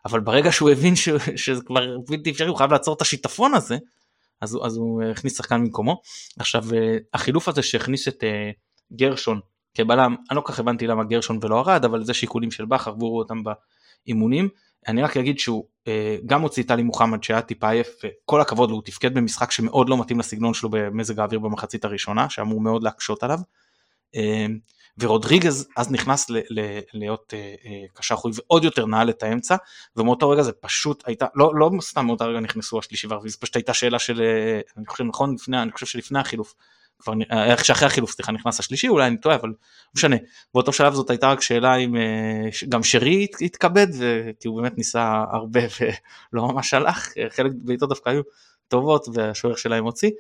אבל 0.05 0.21
ברגע 0.21 0.53
שהוא 0.53 0.71
הבין 0.71 0.97
ש, 0.97 1.09
שזה 1.37 1.63
כבר 1.63 1.99
בלתי 2.09 2.31
אפשרי, 2.31 2.49
הוא 2.49 2.57
חייב 2.57 2.73
לעצור 2.73 2.95
את 2.95 3.03
השיטפון 3.03 3.55
הזה, 3.55 3.79
אז, 4.41 4.59
אז 4.63 4.77
הוא 4.77 5.03
הכניס 5.03 5.37
שחקן 5.37 5.65
במקומו. 5.65 6.01
עכשיו, 6.39 6.65
החילוף 7.15 7.49
הזה 7.49 7.63
שהכניס 7.63 8.09
את 8.09 8.23
uh, 8.25 8.97
גרשון 8.97 9.41
כבלם, 9.75 10.17
אני 10.31 10.37
לא 10.37 10.41
כל 10.41 10.53
כך 10.53 10.59
הבנתי 10.59 10.87
למה 10.87 11.05
גרשון 11.05 11.39
ולא 11.43 11.61
ארד, 11.61 11.85
אבל 11.85 12.05
זה 12.05 12.15
שיקולים 12.15 12.51
של 12.51 12.65
בכר, 12.65 12.91
עברו 12.91 13.19
אותם 13.19 13.43
באימונים. 14.07 14.49
אני 14.89 15.03
רק 15.03 15.17
אגיד 15.17 15.39
שהוא 15.39 15.65
uh, 15.85 15.89
גם 16.27 16.43
הוציא 16.43 16.63
טלי 16.63 16.83
מוחמד 16.83 17.23
שהיה 17.23 17.43
טיפה 17.43 17.71
עייף, 17.71 17.89
וכל 18.05 18.41
הכבוד 18.41 18.71
לו, 18.71 18.77
הוא 18.77 18.83
תפקד 18.83 19.15
במשחק 19.15 19.51
שמאוד 19.51 19.89
לא 19.89 20.01
מתאים 20.01 20.19
לסגנון 20.19 20.55
שלו 20.55 20.69
במזג 20.73 21.21
האוויר 21.21 21.39
במחצית 21.39 21.85
הראשונה, 21.85 22.31
שאמור 22.31 22.61
מאוד 22.61 22.83
להקשות 22.83 23.23
עליו. 23.23 23.39
אמ, 24.15 24.59
ורודריגז 24.99 25.69
אז 25.77 25.93
נכנס 25.93 26.31
ל- 26.31 26.39
ל- 26.51 26.81
להיות 26.95 27.35
אה, 27.37 27.55
אה, 27.65 27.85
קשר 27.95 28.15
אחורי 28.15 28.35
ועוד 28.37 28.65
יותר 28.65 28.87
נעל 28.87 29.11
את 29.11 29.23
האמצע 29.23 29.57
ומאותו 29.97 30.31
רגע 30.31 30.43
זה 30.43 30.53
פשוט 30.53 31.03
הייתה 31.07 31.27
לא 31.35 31.55
לא 31.55 31.71
סתם 31.81 32.07
מאותו 32.07 32.25
רגע 32.25 32.41
נכנסו 32.41 32.79
השלישי 32.79 33.07
והרביעי 33.07 33.31
זה 33.31 33.39
פשוט 33.41 33.57
הייתה 33.57 33.75
שאלה 33.75 33.99
של 33.99 34.23
אה, 34.23 34.61
אני 34.77 34.87
חושב 34.87 35.05
נכון 35.05 35.35
לפני 35.35 35.63
אני 35.63 35.73
חושב 35.73 35.87
שלפני 35.87 36.19
החילוף 36.19 36.55
כבר 36.99 37.13
איך 37.33 37.65
שאחרי 37.65 37.87
החילוף 37.87 38.11
סליחה 38.11 38.33
נכנס 38.33 38.61
השלישי 38.61 38.89
אולי 38.89 39.07
אני 39.07 39.17
טועה 39.17 39.37
אבל 39.37 39.49
לא 39.49 39.55
משנה. 39.95 40.17
באותו 40.55 40.73
שלב 40.73 40.95
זאת 40.95 41.11
הייתה 41.11 41.29
רק 41.33 41.41
שאלה 41.41 41.77
אם 41.77 41.97
גם 42.69 42.83
שרי 42.83 43.27
התכבד 43.41 43.87
כי 44.41 44.49
הוא 44.49 44.63
באמת 44.63 44.79
ניסה 44.79 45.25
הרבה 45.33 45.61
ולא 46.33 46.49
ממש 46.49 46.75
הלך 46.75 47.13
חלק 47.29 47.53
בעיטות 47.55 47.89
דווקא 47.89 48.11
היו 48.11 48.23
טובות 48.69 49.07
והשוער 49.15 49.57
שלהם 49.57 49.85
הוציא 49.85 50.11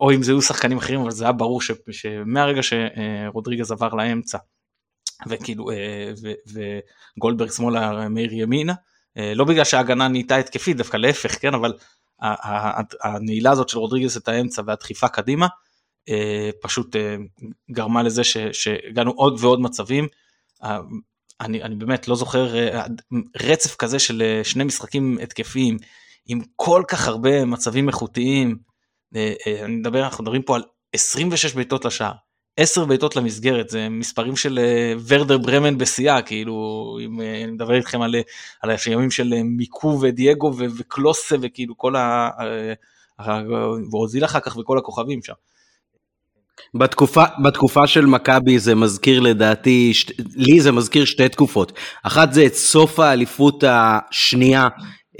או 0.00 0.12
אם 0.12 0.22
זה 0.22 0.32
היו 0.32 0.42
שחקנים 0.42 0.78
אחרים 0.78 1.00
אבל 1.00 1.10
זה 1.10 1.24
היה 1.24 1.32
ברור 1.32 1.62
ש, 1.62 1.70
שמהרגע 1.90 2.60
שרודריגז 2.62 3.72
עבר 3.72 3.94
לאמצע 3.94 4.38
וכאילו 5.28 5.70
אה, 5.70 6.12
וגולדברג 7.16 7.50
שמאלה 7.50 8.08
מאיר 8.08 8.32
ימינה 8.32 8.74
אה, 9.18 9.34
לא 9.34 9.44
בגלל 9.44 9.64
שההגנה 9.64 10.08
נהייתה 10.08 10.36
התקפית 10.36 10.76
דווקא 10.76 10.96
להפך 10.96 11.40
כן 11.40 11.54
אבל 11.54 11.72
הנעילה 13.02 13.50
הזאת 13.50 13.68
של 13.68 13.78
רודריגז 13.78 14.16
את 14.16 14.28
האמצע 14.28 14.62
והדחיפה 14.66 15.08
קדימה 15.08 15.46
אה, 16.08 16.50
פשוט 16.62 16.96
גרמה 17.70 18.02
לזה 18.02 18.24
שהגענו 18.52 19.10
עוד 19.10 19.36
ועוד 19.40 19.60
מצבים. 19.60 20.08
אני, 21.40 21.62
אני 21.62 21.74
באמת 21.74 22.08
לא 22.08 22.16
זוכר 22.16 22.54
רצף 23.36 23.76
כזה 23.76 23.98
של 23.98 24.40
שני 24.44 24.64
משחקים 24.64 25.18
התקפיים 25.22 25.76
עם 26.26 26.40
כל 26.56 26.82
כך 26.88 27.08
הרבה 27.08 27.44
מצבים 27.44 27.88
איכותיים 27.88 28.58
אני 29.14 29.76
מדבר, 29.76 30.04
אנחנו 30.04 30.24
מדברים 30.24 30.42
פה 30.42 30.56
על 30.56 30.62
26 30.92 31.54
בעיטות 31.54 31.84
לשער, 31.84 32.12
10 32.56 32.84
בעיטות 32.84 33.16
למסגרת, 33.16 33.68
זה 33.68 33.88
מספרים 33.88 34.36
של 34.36 34.58
אה, 34.58 34.94
ורדר 35.06 35.38
ברמן 35.38 35.78
בשיאה, 35.78 36.22
כאילו, 36.22 36.98
אם 37.04 37.20
אני 37.20 37.52
מדבר 37.52 37.74
איתכם 37.74 38.02
על, 38.02 38.14
על 38.62 38.70
הימים 38.86 39.10
של 39.10 39.32
מיקו 39.44 39.98
ודייגו 40.00 40.52
וקלוסה 40.56 41.36
וכאילו 41.40 41.76
כל 41.76 41.96
ה... 41.96 42.30
ואוזיל 43.92 44.24
אחר 44.24 44.40
כך 44.40 44.56
וכל 44.56 44.78
הכוכבים 44.78 45.22
שם. 45.22 45.32
בתקופה, 46.74 47.24
בתקופה 47.44 47.86
של 47.86 48.06
מכבי 48.06 48.58
זה 48.58 48.74
מזכיר 48.74 49.20
לדעתי, 49.20 49.94
שת, 49.94 50.12
לי 50.34 50.60
זה 50.60 50.72
מזכיר 50.72 51.04
שתי 51.04 51.28
תקופות. 51.28 51.72
אחת 52.02 52.32
זה 52.32 52.46
את 52.46 52.54
סוף 52.54 53.00
האליפות 53.00 53.64
השנייה 53.66 54.68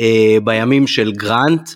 אה, 0.00 0.36
בימים 0.44 0.86
של 0.86 1.12
גרנט, 1.12 1.68
אה, 1.68 1.74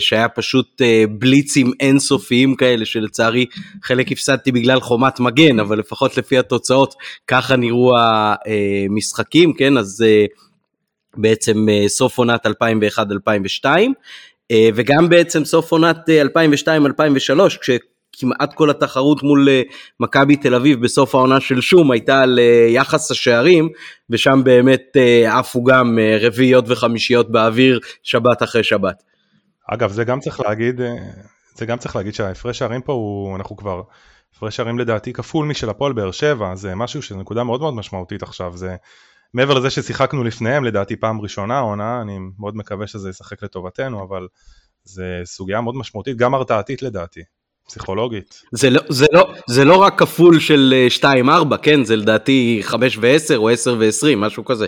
שהיה 0.00 0.28
פשוט 0.28 0.82
אה, 0.82 1.04
בליצים 1.18 1.72
אינסופיים 1.80 2.54
כאלה 2.54 2.84
שלצערי 2.84 3.46
חלק 3.82 4.12
הפסדתי 4.12 4.52
בגלל 4.52 4.80
חומת 4.80 5.20
מגן 5.20 5.60
אבל 5.60 5.78
לפחות 5.78 6.16
לפי 6.16 6.38
התוצאות 6.38 6.94
ככה 7.26 7.56
נראו 7.56 7.92
המשחקים 7.98 9.52
כן 9.52 9.78
אז 9.78 10.04
אה, 10.06 10.24
בעצם 11.16 11.66
סוף 11.86 12.18
עונת 12.18 12.46
2001-2002 12.46 13.66
וגם 14.74 15.08
בעצם 15.08 15.44
סוף 15.44 15.72
עונת 15.72 15.96
2002-2003 16.36 17.58
כש... 17.60 17.70
כמעט 18.20 18.54
כל 18.54 18.70
התחרות 18.70 19.22
מול 19.22 19.48
מכבי 20.00 20.36
תל 20.36 20.54
אביב 20.54 20.82
בסוף 20.82 21.14
העונה 21.14 21.40
של 21.40 21.60
שום 21.60 21.90
הייתה 21.90 22.20
על 22.20 22.38
יחס 22.68 23.10
השערים 23.10 23.68
ושם 24.10 24.40
באמת 24.44 24.96
עפו 25.28 25.64
גם 25.64 25.98
רביעיות 26.20 26.64
וחמישיות 26.68 27.30
באוויר 27.30 27.80
שבת 28.02 28.42
אחרי 28.42 28.64
שבת. 28.64 29.07
אגב, 29.68 29.90
זה 29.92 30.04
גם 30.04 30.20
צריך 30.20 30.40
להגיד, 30.40 30.80
אה, 30.80 30.96
זה 31.54 31.66
גם 31.66 31.78
צריך 31.78 31.96
להגיד 31.96 32.14
שההפרש 32.14 32.58
שערים 32.58 32.82
פה 32.82 32.92
הוא, 32.92 33.36
אנחנו 33.36 33.56
כבר, 33.56 33.82
הפרש 34.36 34.56
שערים 34.56 34.78
לדעתי 34.78 35.12
כפול 35.12 35.46
משל 35.46 35.70
הפועל 35.70 35.92
באר 35.92 36.10
שבע, 36.10 36.54
זה 36.54 36.74
משהו 36.74 37.02
שזה 37.02 37.16
נקודה 37.16 37.44
מאוד 37.44 37.60
מאוד 37.60 37.74
משמעותית 37.74 38.22
עכשיו, 38.22 38.56
זה 38.56 38.76
מעבר 39.34 39.54
לזה 39.54 39.70
ששיחקנו 39.70 40.24
לפניהם 40.24 40.64
לדעתי 40.64 40.96
פעם 40.96 41.20
ראשונה 41.20 41.58
עונה, 41.58 42.00
אני 42.02 42.18
מאוד 42.38 42.56
מקווה 42.56 42.86
שזה 42.86 43.10
ישחק 43.10 43.42
לטובתנו, 43.42 44.02
אבל 44.02 44.26
זה 44.84 45.20
סוגיה 45.24 45.60
מאוד 45.60 45.74
משמעותית, 45.76 46.16
גם 46.16 46.34
הרתעתית 46.34 46.82
לדעתי. 46.82 47.20
פסיכולוגית. 47.68 48.42
זה 48.52 48.70
לא, 48.70 48.80
זה, 48.88 49.06
לא, 49.12 49.34
זה 49.48 49.64
לא 49.64 49.76
רק 49.76 49.98
כפול 49.98 50.40
של 50.40 50.86
2-4, 51.02 51.04
אה, 51.06 51.58
כן? 51.62 51.84
זה 51.84 51.96
לדעתי 51.96 52.60
5 52.62 52.98
ו-10 53.00 53.36
או 53.36 53.48
10 53.48 53.76
ו-20, 53.78 54.16
משהו 54.16 54.44
כזה. 54.44 54.66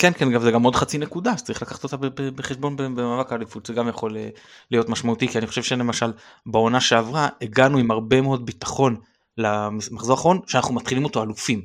כן 0.00 0.12
כן 0.12 0.32
גם 0.32 0.42
זה 0.42 0.50
גם 0.50 0.62
עוד 0.62 0.76
חצי 0.76 0.98
נקודה 0.98 1.38
שצריך 1.38 1.62
לקחת 1.62 1.84
אותה 1.84 1.96
בחשבון 2.34 2.76
במאבק 2.76 3.32
האליפות 3.32 3.66
זה 3.66 3.72
גם 3.72 3.88
יכול 3.88 4.16
אה, 4.16 4.28
להיות 4.70 4.88
משמעותי 4.88 5.28
כי 5.28 5.38
אני 5.38 5.46
חושב 5.46 5.62
שלמשל 5.62 6.12
בעונה 6.46 6.80
שעברה 6.80 7.28
הגענו 7.42 7.78
עם 7.78 7.90
הרבה 7.90 8.20
מאוד 8.20 8.46
ביטחון 8.46 8.96
למחזור 9.38 10.16
האחרון 10.16 10.40
שאנחנו 10.46 10.74
מתחילים 10.74 11.04
אותו 11.04 11.22
אלופים. 11.22 11.62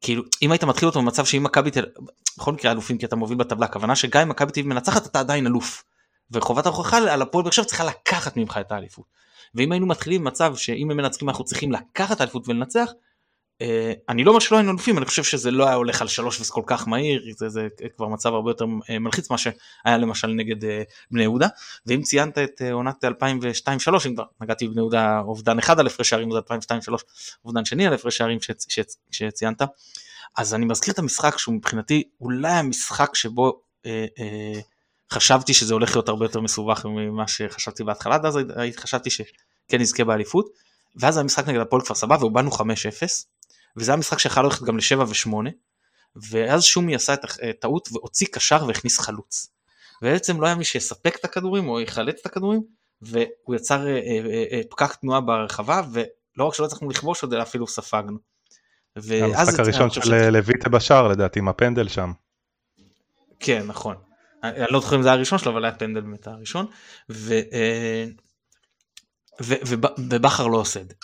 כאילו 0.00 0.22
אם 0.42 0.52
היית 0.52 0.64
מתחיל 0.64 0.88
אותו 0.88 1.02
במצב 1.02 1.24
שאם 1.24 1.42
מכבי 1.42 1.70
תל 1.70 1.84
בכל 2.38 2.52
מקרה 2.52 2.72
אלופים 2.72 2.98
כי 2.98 3.06
אתה 3.06 3.16
מוביל 3.16 3.38
בטבלה 3.38 3.66
הכוונה 3.66 3.96
שגם 3.96 4.22
אם 4.22 4.28
מכבי 4.28 4.52
תל 4.52 4.62
מנצחת 4.62 5.06
אתה 5.06 5.20
עדיין 5.20 5.46
אלוף. 5.46 5.84
וחובת 6.30 6.66
ההוכחה 6.66 6.96
על 6.96 7.22
הפועל 7.22 7.44
באר 7.44 7.52
שבע 7.52 7.64
צריכה 7.64 7.84
לקחת 7.84 8.36
ממך 8.36 8.58
את 8.60 8.72
האליפות. 8.72 9.04
ואם 9.54 9.72
היינו 9.72 9.86
מתחילים 9.86 10.24
במצב 10.24 10.56
שאם 10.56 10.90
הם 10.90 10.96
מנצחים 10.96 11.28
אנחנו 11.28 11.44
צריכים 11.44 11.72
לקחת 11.72 12.20
האליפות 12.20 12.48
ולנצח 12.48 12.90
אני 14.08 14.24
לא 14.24 14.30
אומר 14.30 14.40
שלא 14.40 14.56
היינו 14.56 14.70
אלופים 14.70 14.98
אני 14.98 15.06
חושב 15.06 15.24
שזה 15.24 15.50
לא 15.50 15.66
היה 15.66 15.74
הולך 15.74 16.02
על 16.02 16.08
שלוש 16.08 16.40
וזה 16.40 16.52
כל 16.52 16.62
כך 16.66 16.88
מהיר 16.88 17.22
זה, 17.36 17.48
זה 17.48 17.68
כבר 17.96 18.08
מצב 18.08 18.34
הרבה 18.34 18.50
יותר 18.50 18.64
אה, 18.90 18.98
מלחיץ 18.98 19.30
מה 19.30 19.38
שהיה 19.38 19.96
למשל 19.98 20.28
נגד 20.28 20.64
אה, 20.64 20.82
בני 21.10 21.22
יהודה. 21.22 21.48
ואם 21.86 22.02
ציינת 22.02 22.38
את 22.38 22.62
עונת 22.72 23.04
2002-2003 23.04 23.08
אם 24.06 24.14
כבר 24.14 24.24
נגעתי 24.40 24.68
בבני 24.68 24.80
יהודה 24.80 25.20
אובדן 25.20 25.58
אחד 25.58 25.80
על 25.80 25.86
הפרש 25.86 26.08
שערים 26.08 26.30
זה 26.32 26.38
2002-2003 26.38 26.92
אובדן 27.44 27.64
שני 27.64 27.86
על 27.86 27.94
הפרש 27.94 28.16
שערים 28.16 28.38
שציינת. 29.10 29.62
אז 30.36 30.54
אני 30.54 30.64
מזכיר 30.64 30.94
את 30.94 30.98
המשחק 30.98 31.38
שהוא 31.38 31.54
מבחינתי 31.54 32.02
אולי 32.20 32.52
המשחק 32.52 33.14
שבו 33.14 33.60
אה, 33.86 34.06
אה, 34.18 34.60
חשבתי 35.12 35.54
שזה 35.54 35.74
הולך 35.74 35.96
להיות 35.96 36.08
הרבה 36.08 36.24
יותר 36.24 36.40
מסובך 36.40 36.86
ממה 36.86 37.28
שחשבתי 37.28 37.84
בהתחלה 37.84 38.18
אז 38.24 38.38
חשבתי 38.76 39.10
שכן 39.10 39.80
נזכה 39.80 40.04
באליפות. 40.04 40.46
ואז 40.96 41.16
המשחק 41.16 41.48
נגד 41.48 41.60
הפועל 41.60 41.82
כפר 41.82 41.94
סבא 41.94 42.16
והובלנו 42.20 42.50
5-0 42.50 42.62
וזה 43.76 43.92
המשחק 43.92 44.18
שיכול 44.18 44.44
ללכת 44.44 44.62
גם 44.62 44.76
ל-7 44.76 44.98
ו-8 44.98 45.50
ואז 46.30 46.64
שומי 46.64 46.94
עשה 46.94 47.14
את 47.14 47.24
הטעות 47.42 47.88
והוציא 47.92 48.26
קשר 48.32 48.64
והכניס 48.68 48.98
חלוץ. 48.98 49.52
ובעצם 50.02 50.40
לא 50.40 50.46
היה 50.46 50.54
מי 50.54 50.64
שיספק 50.64 51.16
את 51.20 51.24
הכדורים 51.24 51.68
או 51.68 51.80
יחלץ 51.80 52.20
את 52.20 52.26
הכדורים 52.26 52.62
והוא 53.02 53.56
יצר 53.56 53.86
אה, 53.86 53.92
אה, 53.92 54.44
אה, 54.52 54.60
פקק 54.70 54.94
תנועה 54.94 55.20
ברחבה 55.20 55.82
ולא 55.92 56.44
רק 56.44 56.54
שלא 56.54 56.66
הצלחנו 56.66 56.90
לכבוש 56.90 57.22
עוד 57.22 57.32
אלא 57.32 57.42
אפילו 57.42 57.66
ספגנו. 57.66 58.18
המשחק 58.96 59.60
הראשון 59.60 59.90
של 59.90 60.30
לויטה 60.30 60.68
בשער 60.68 61.08
לדעתי 61.08 61.38
עם 61.38 61.48
הפנדל 61.48 61.88
שם. 61.88 62.12
כן 63.40 63.66
נכון. 63.66 63.96
אני 64.42 64.66
לא 64.70 64.80
זוכר 64.80 64.96
אם 64.96 65.02
זה 65.02 65.08
היה 65.08 65.14
הראשון 65.14 65.38
שלו 65.38 65.52
אבל 65.52 65.64
היה 65.64 65.74
פנדל 65.74 66.00
באמת 66.00 66.26
הראשון. 66.26 66.66
ו, 67.10 67.34
ובכר 69.98 70.46
לא 70.46 70.56
עושה 70.56 70.80
את 70.80 70.88
זה. 70.88 70.94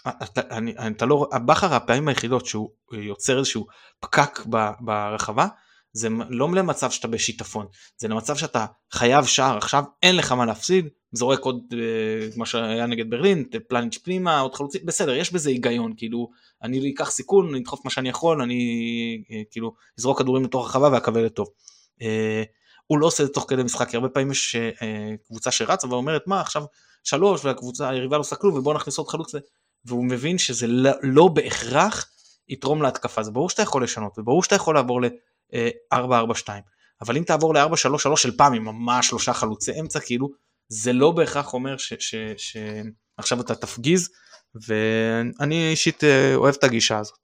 אתה, 0.87 1.07
לא, 1.07 1.29
בכר 1.47 1.75
הפעמים 1.75 2.09
היחידות 2.09 2.47
שהוא 2.47 2.69
יוצר 2.93 3.39
איזשהו 3.39 3.67
פקק 4.01 4.41
ברחבה 4.81 5.47
זה 5.93 6.09
לא 6.29 6.49
למצב 6.55 6.91
שאתה 6.91 7.09
בשיטפון 7.09 7.67
זה 7.97 8.09
למצב 8.09 8.37
שאתה 8.37 8.67
חייב 8.93 9.25
שער 9.25 9.57
עכשיו 9.57 9.85
אין 10.03 10.17
לך 10.17 10.33
מה 10.33 10.47
להפסיד 10.47 10.89
זורק 11.13 11.41
עוד 11.41 11.61
אה, 11.73 12.29
מה 12.37 12.47
שהיה 12.47 12.87
נגד 12.87 13.11
ברלין 13.11 13.45
פלניץ' 13.69 13.99
פנימה 13.99 14.41
עוד 14.41 14.55
חלוצים 14.55 14.81
בסדר 14.85 15.15
יש 15.15 15.33
בזה 15.33 15.51
היגיון 15.51 15.93
כאילו 15.97 16.31
אני 16.63 16.93
אקח 16.95 17.11
סיכון 17.11 17.49
אני 17.49 17.63
אדחוף 17.63 17.85
מה 17.85 17.91
שאני 17.91 18.09
יכול 18.09 18.43
אני 18.43 19.23
אה, 19.31 19.43
כאילו 19.51 19.75
אזרוק 19.99 20.19
כדורים 20.19 20.45
לתוך 20.45 20.65
הרחבה 20.65 20.89
ואקבל 20.93 21.27
את 21.27 21.35
טוב. 21.35 21.49
אה, 22.03 22.43
הוא 22.87 22.99
לא 22.99 23.07
עושה 23.07 23.23
את 23.23 23.29
זה 23.29 23.35
תוך 23.35 23.45
כדי 23.49 23.63
משחק 23.63 23.95
הרבה 23.95 24.09
פעמים 24.09 24.31
יש 24.31 24.57
קבוצה 25.27 25.51
שרצה 25.51 25.89
ואומרת 25.89 26.27
מה 26.27 26.41
עכשיו 26.41 26.63
שלוש 27.09 27.45
והקבוצה 27.45 27.89
היריבה 27.89 28.17
לא 28.17 28.21
עושה 28.21 28.37
כלום 28.37 28.55
ובוא 28.55 28.75
נכניס 28.75 28.99
עוד 28.99 29.09
חלוץ 29.09 29.35
והוא 29.85 30.05
מבין 30.05 30.39
שזה 30.39 30.67
לא, 30.67 30.91
לא 31.03 31.29
בהכרח 31.29 32.07
יתרום 32.49 32.83
להתקפה. 32.83 33.23
זה 33.23 33.31
ברור 33.31 33.51
שאתה 33.51 33.63
יכול 33.63 33.85
לשנות 33.85 34.19
וברור 34.19 34.43
שאתה 34.43 34.55
יכול 34.55 34.75
לעבור 34.75 35.03
ל-4-4-2 35.03 36.49
אבל 37.01 37.17
אם 37.17 37.23
תעבור 37.23 37.55
ל-4-3-3 37.55 38.17
של 38.17 38.37
פעם 38.37 38.53
עם 38.53 38.65
ממש 38.65 39.09
שלושה 39.09 39.33
חלוצי 39.33 39.81
אמצע 39.81 40.01
כאילו 40.01 40.29
זה 40.69 40.93
לא 40.93 41.11
בהכרח 41.11 41.55
אומר 41.55 41.77
שעכשיו 41.77 43.41
אתה 43.41 43.55
תפגיז 43.55 44.09
ואני 44.67 45.71
אישית 45.71 46.05
אה, 46.05 46.35
אוהב 46.35 46.55
את 46.59 46.65
הגישה 46.65 46.99
הזאת. 46.99 47.19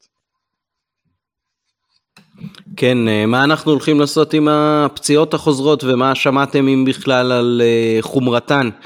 כן, 2.77 3.09
אה, 3.09 3.27
מה 3.27 3.45
אנחנו 3.45 3.73
הולכים 3.73 4.01
לעשות 4.01 4.35
עם 4.35 4.49
הפציעות 4.49 5.35
החוזרות 5.35 5.85
ומה 5.85 6.15
שמעתם 6.15 6.69
אם 6.69 6.85
בכלל 6.85 7.33
על 7.33 7.63
אה, 7.65 7.99
חומרתן? 8.01 8.67
אה, 8.67 8.79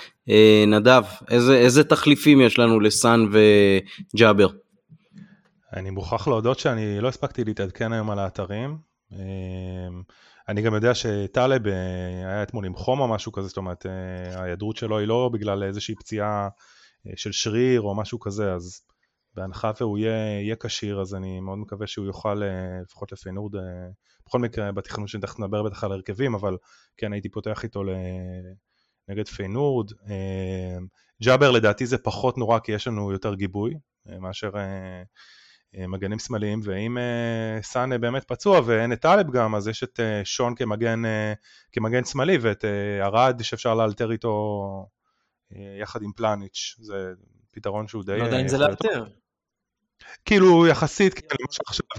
נדב, 0.67 1.03
איזה, 1.31 1.57
איזה 1.57 1.85
תחליפים 1.85 2.41
יש 2.41 2.59
לנו 2.59 2.81
לסאן 2.81 3.21
וג'אבר? 3.33 4.49
אני 5.73 5.91
מוכרח 5.91 6.29
להודות 6.29 6.59
שאני 6.59 7.01
לא 7.01 7.09
הספקתי 7.09 7.45
להתעדכן 7.45 7.93
היום 7.93 8.11
על 8.11 8.19
האתרים. 8.19 8.79
אה, 9.13 9.19
אני 10.49 10.63
גם 10.63 10.75
יודע 10.75 10.95
שטלב 10.95 11.67
אה, 11.67 11.73
היה 12.29 12.43
אתמול 12.43 12.65
עם 12.65 12.75
חום 12.75 13.01
או 13.01 13.09
משהו 13.09 13.33
כזה, 13.33 13.49
זאת 13.49 13.57
אומרת 13.57 13.87
ההיעדרות 14.35 14.77
שלו 14.77 14.99
היא 14.99 15.09
לא 15.09 15.31
בגלל 15.33 15.63
איזושהי 15.63 15.95
פציעה 15.95 16.49
של 17.17 17.33
שריר 17.33 17.81
או 17.81 17.95
משהו 17.95 18.21
כזה, 18.21 18.53
אז 18.53 18.81
בהנחה 19.35 19.71
והוא 19.81 19.99
יהיה 19.99 20.57
כשיר, 20.57 21.01
אז 21.01 21.15
אני 21.15 21.41
מאוד 21.41 21.59
מקווה 21.59 21.87
שהוא 21.87 22.07
יוכל 22.07 22.43
לפחות 22.85 23.13
לפיינורד, 23.13 23.53
בכל 24.27 24.39
מקרה 24.39 24.73
בתכנון 24.73 25.07
שתכף 25.07 25.39
נדבר 25.39 25.63
בטח 25.63 25.85
על 25.85 25.93
הרכבים, 25.93 26.35
אבל 26.35 26.57
כן 26.97 27.13
הייתי 27.13 27.29
פותח 27.29 27.65
איתו 27.65 27.83
נגד 29.09 29.29
פיינורד. 29.29 29.93
אה, 29.93 30.79
ג'אבר 31.23 31.51
לדעתי 31.51 31.87
זה 31.87 31.99
פחות 31.99 32.39
נורא 32.39 32.59
כי 32.59 32.73
יש 32.73 32.87
לנו 32.89 33.13
יותר 33.13 33.35
גיבוי 33.35 33.75
אה, 34.09 34.19
מאשר 34.19 34.51
אה, 34.57 35.87
מגנים 35.89 36.19
שמאליים 36.19 36.61
ואם 36.65 36.99
סאנה 37.63 37.99
באמת 37.99 38.25
פצוע 38.25 38.61
ואין 38.65 38.93
את 38.93 39.01
טלב 39.01 39.31
גם 39.31 39.55
אז 39.55 39.69
יש 39.69 39.85
את 39.85 40.01
שון 40.25 40.55
כמגן, 40.55 41.03
כמגן 41.73 42.05
שמאלי 42.05 42.39
ואת 42.41 42.65
ארד 43.01 43.43
שאפשר 43.43 43.75
לאלתר 43.75 44.13
איתו 44.13 44.87
יחד 45.81 46.03
עם 46.03 46.13
פלניץ' 46.13 46.77
זה 46.81 47.13
פתרון 47.53 47.89
שהוא 47.89 48.05
די... 48.05 48.19
לא 48.19 48.25
יודע 48.25 48.41
אם 48.41 48.49
זה 48.49 48.59
לאלתר. 48.59 49.05
כאילו 50.25 50.67
יחסית 50.67 51.15
כן, 51.15 51.45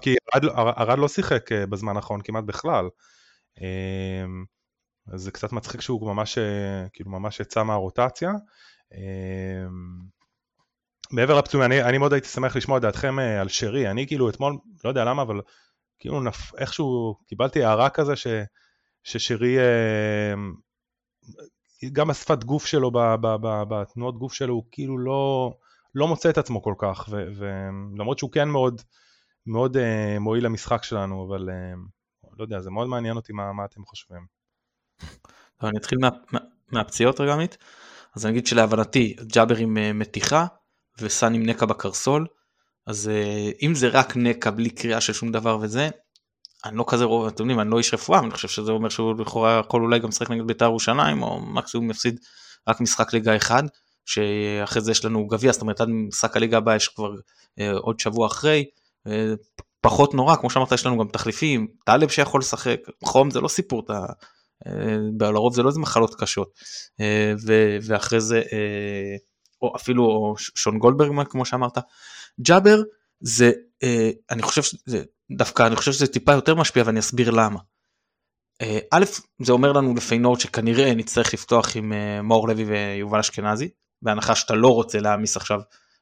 כי 0.02 0.16
ארד 0.58 1.00
לא 1.00 1.08
שיחק 1.08 1.52
בזמן 1.52 1.96
האחרון 1.96 2.22
כמעט 2.22 2.44
בכלל. 2.44 2.90
אז 5.12 5.22
זה 5.22 5.32
קצת 5.32 5.52
מצחיק 5.52 5.82
שהוא 5.82 6.14
ממש, 6.14 6.38
אה, 6.38 6.90
כאילו 6.94 7.12
ממש 7.12 7.40
יצא 7.40 7.64
מהרוטציה. 7.64 8.32
אמ, 8.94 10.00
מעבר 11.12 11.38
לפצועים, 11.38 11.66
אני, 11.66 11.84
אני 11.84 11.98
מאוד 11.98 12.14
הייתי 12.14 12.28
שמח 12.28 12.56
לשמוע 12.56 12.78
את 12.78 12.82
דעתכם 12.82 13.20
אה, 13.20 13.42
על 13.42 13.50
שרי, 13.50 13.92
אני 13.92 14.08
כאילו 14.08 14.30
אתמול, 14.30 14.58
לא 14.84 14.90
יודע 14.90 15.06
למה, 15.06 15.22
אבל 15.22 15.42
כאילו 16.00 16.22
נפ... 16.22 16.56
איכשהו 16.56 17.16
קיבלתי 17.28 17.64
הערה 17.64 17.90
כזה 17.90 18.16
ש, 18.16 18.28
ששרי, 19.04 19.58
אמ, 19.60 20.54
גם 21.94 22.10
השפת 22.10 22.44
גוף 22.44 22.66
שלו, 22.66 22.92
בתנועות 23.70 24.18
גוף 24.18 24.34
שלו, 24.34 24.54
הוא 24.54 24.64
כאילו 24.72 24.98
לא, 24.98 25.54
לא 25.96 26.08
מוצא 26.08 26.30
את 26.30 26.38
עצמו 26.38 26.62
כל 26.62 26.74
כך, 26.78 27.10
ולמרות 27.12 28.20
שהוא 28.20 28.32
כן 28.32 28.50
מאוד, 28.50 28.82
מאוד 29.46 29.78
מועיל 30.20 30.46
למשחק 30.46 30.84
שלנו, 30.84 31.28
אבל 31.28 31.50
לא 32.38 32.44
יודע, 32.44 32.60
זה 32.60 32.72
מאוד 32.72 32.88
מעניין 32.88 33.16
אותי 33.16 33.34
מה, 33.34 33.54
מה 33.54 33.66
אתם 33.66 33.86
חושבים. 33.86 34.39
אני 35.64 35.78
אתחיל 35.78 35.98
מה, 35.98 36.10
מה, 36.32 36.40
מהפציעות 36.72 37.22
רגע 37.22 37.34
עמית. 37.34 37.58
אז 38.16 38.26
אני 38.26 38.34
אגיד 38.34 38.48
שלהבנתי 38.48 39.16
ג'אבר 39.22 39.56
עם 39.56 39.78
uh, 39.78 39.94
מתיחה 39.94 40.46
וסאן 41.00 41.34
עם 41.34 41.46
נקע 41.46 41.66
בקרסול. 41.66 42.28
אז 42.88 43.12
uh, 43.12 43.58
אם 43.66 43.76
זה 43.76 43.88
רק 43.88 44.18
נקע 44.18 44.50
בלי 44.50 44.70
קריאה 44.70 45.02
של 45.02 45.14
שום 45.14 45.32
דבר 45.32 45.58
וזה, 45.62 45.90
אני 46.66 46.78
לא 46.78 46.86
כזה 46.88 47.04
רוב, 47.04 47.28
אתם 47.28 47.44
יודעים, 47.44 47.60
אני 47.60 47.70
לא 47.70 47.78
איש 47.78 47.94
רפואה, 47.94 48.20
אני 48.20 48.32
חושב 48.32 48.48
שזה 48.48 48.72
אומר 48.72 48.90
שהוא 48.90 49.22
לכאורה 49.22 49.62
יכול 49.66 49.82
אולי 49.82 50.00
גם 50.00 50.10
לשחק 50.10 50.30
נגד 50.30 50.48
בית"ר 50.48 50.66
ירושלים, 50.66 51.24
או 51.24 51.42
מקסימום 51.42 51.92
יפסיד 51.92 52.20
רק 52.68 52.82
משחק 52.82 53.14
ליגה 53.14 53.36
אחד, 53.36 53.64
שאחרי 54.06 54.82
זה 54.82 54.92
יש 54.92 55.06
לנו 55.06 55.28
גביע, 55.28 55.52
זאת 55.52 55.62
אומרת 55.62 55.82
עד 55.82 55.90
משחק 55.90 56.38
הליגה 56.38 56.58
הבאה 56.58 56.76
יש 56.76 56.88
כבר 56.88 57.12
uh, 57.14 57.64
עוד 57.82 58.00
שבוע 58.00 58.28
אחרי, 58.28 58.66
פחות 59.82 60.14
נורא, 60.14 60.36
כמו 60.36 60.50
שאמרת 60.50 60.72
יש 60.72 60.86
לנו 60.86 60.98
גם 60.98 61.08
תחליפים, 61.08 61.68
טלב 61.86 62.10
שיכול 62.10 62.42
לשחק, 62.42 62.80
חום 63.04 63.32
זה 63.32 63.42
לא 63.42 63.48
סיפור, 63.48 63.82
אתה 63.86 63.94
אה, 63.94 64.06
לרוב 65.20 65.54
זה 65.54 65.64
לא 65.64 65.70
איזה 65.70 65.80
מחלות 65.80 66.16
קשות 66.16 66.52
אה, 67.00 67.34
ואחרי 67.82 68.22
זה 68.22 68.38
אה, 68.38 69.16
או 69.62 69.76
אפילו 69.76 70.36
שון 70.38 70.80
גולדברג 70.80 71.28
כמו 71.30 71.46
שאמרת 71.46 71.78
ג'אבר 72.42 72.82
זה 73.20 73.52
אני 74.32 74.42
חושב 74.42 74.64
שזה 74.64 75.04
דווקא 75.38 75.68
אני 75.68 75.76
חושב 75.76 75.92
שזה 75.92 76.08
טיפה 76.08 76.32
יותר 76.32 76.56
משפיע 76.56 76.84
ואני 76.86 77.00
אסביר 77.00 77.30
למה. 77.30 77.60
א' 78.92 79.06
זה 79.42 79.52
אומר 79.52 79.72
לנו 79.72 79.96
לפיינורד 79.96 80.40
שכנראה 80.40 80.94
נצטרך 80.96 81.34
לפתוח 81.34 81.76
עם 81.76 81.94
מאור 82.24 82.48
לוי 82.48 82.64
ויובל 82.64 83.20
אשכנזי 83.20 83.70
בהנחה 84.02 84.36
שאתה 84.36 84.56
לא 84.56 84.68
רוצה 84.68 85.00
להעמיס 85.00 85.38
עכשיו 85.38 85.60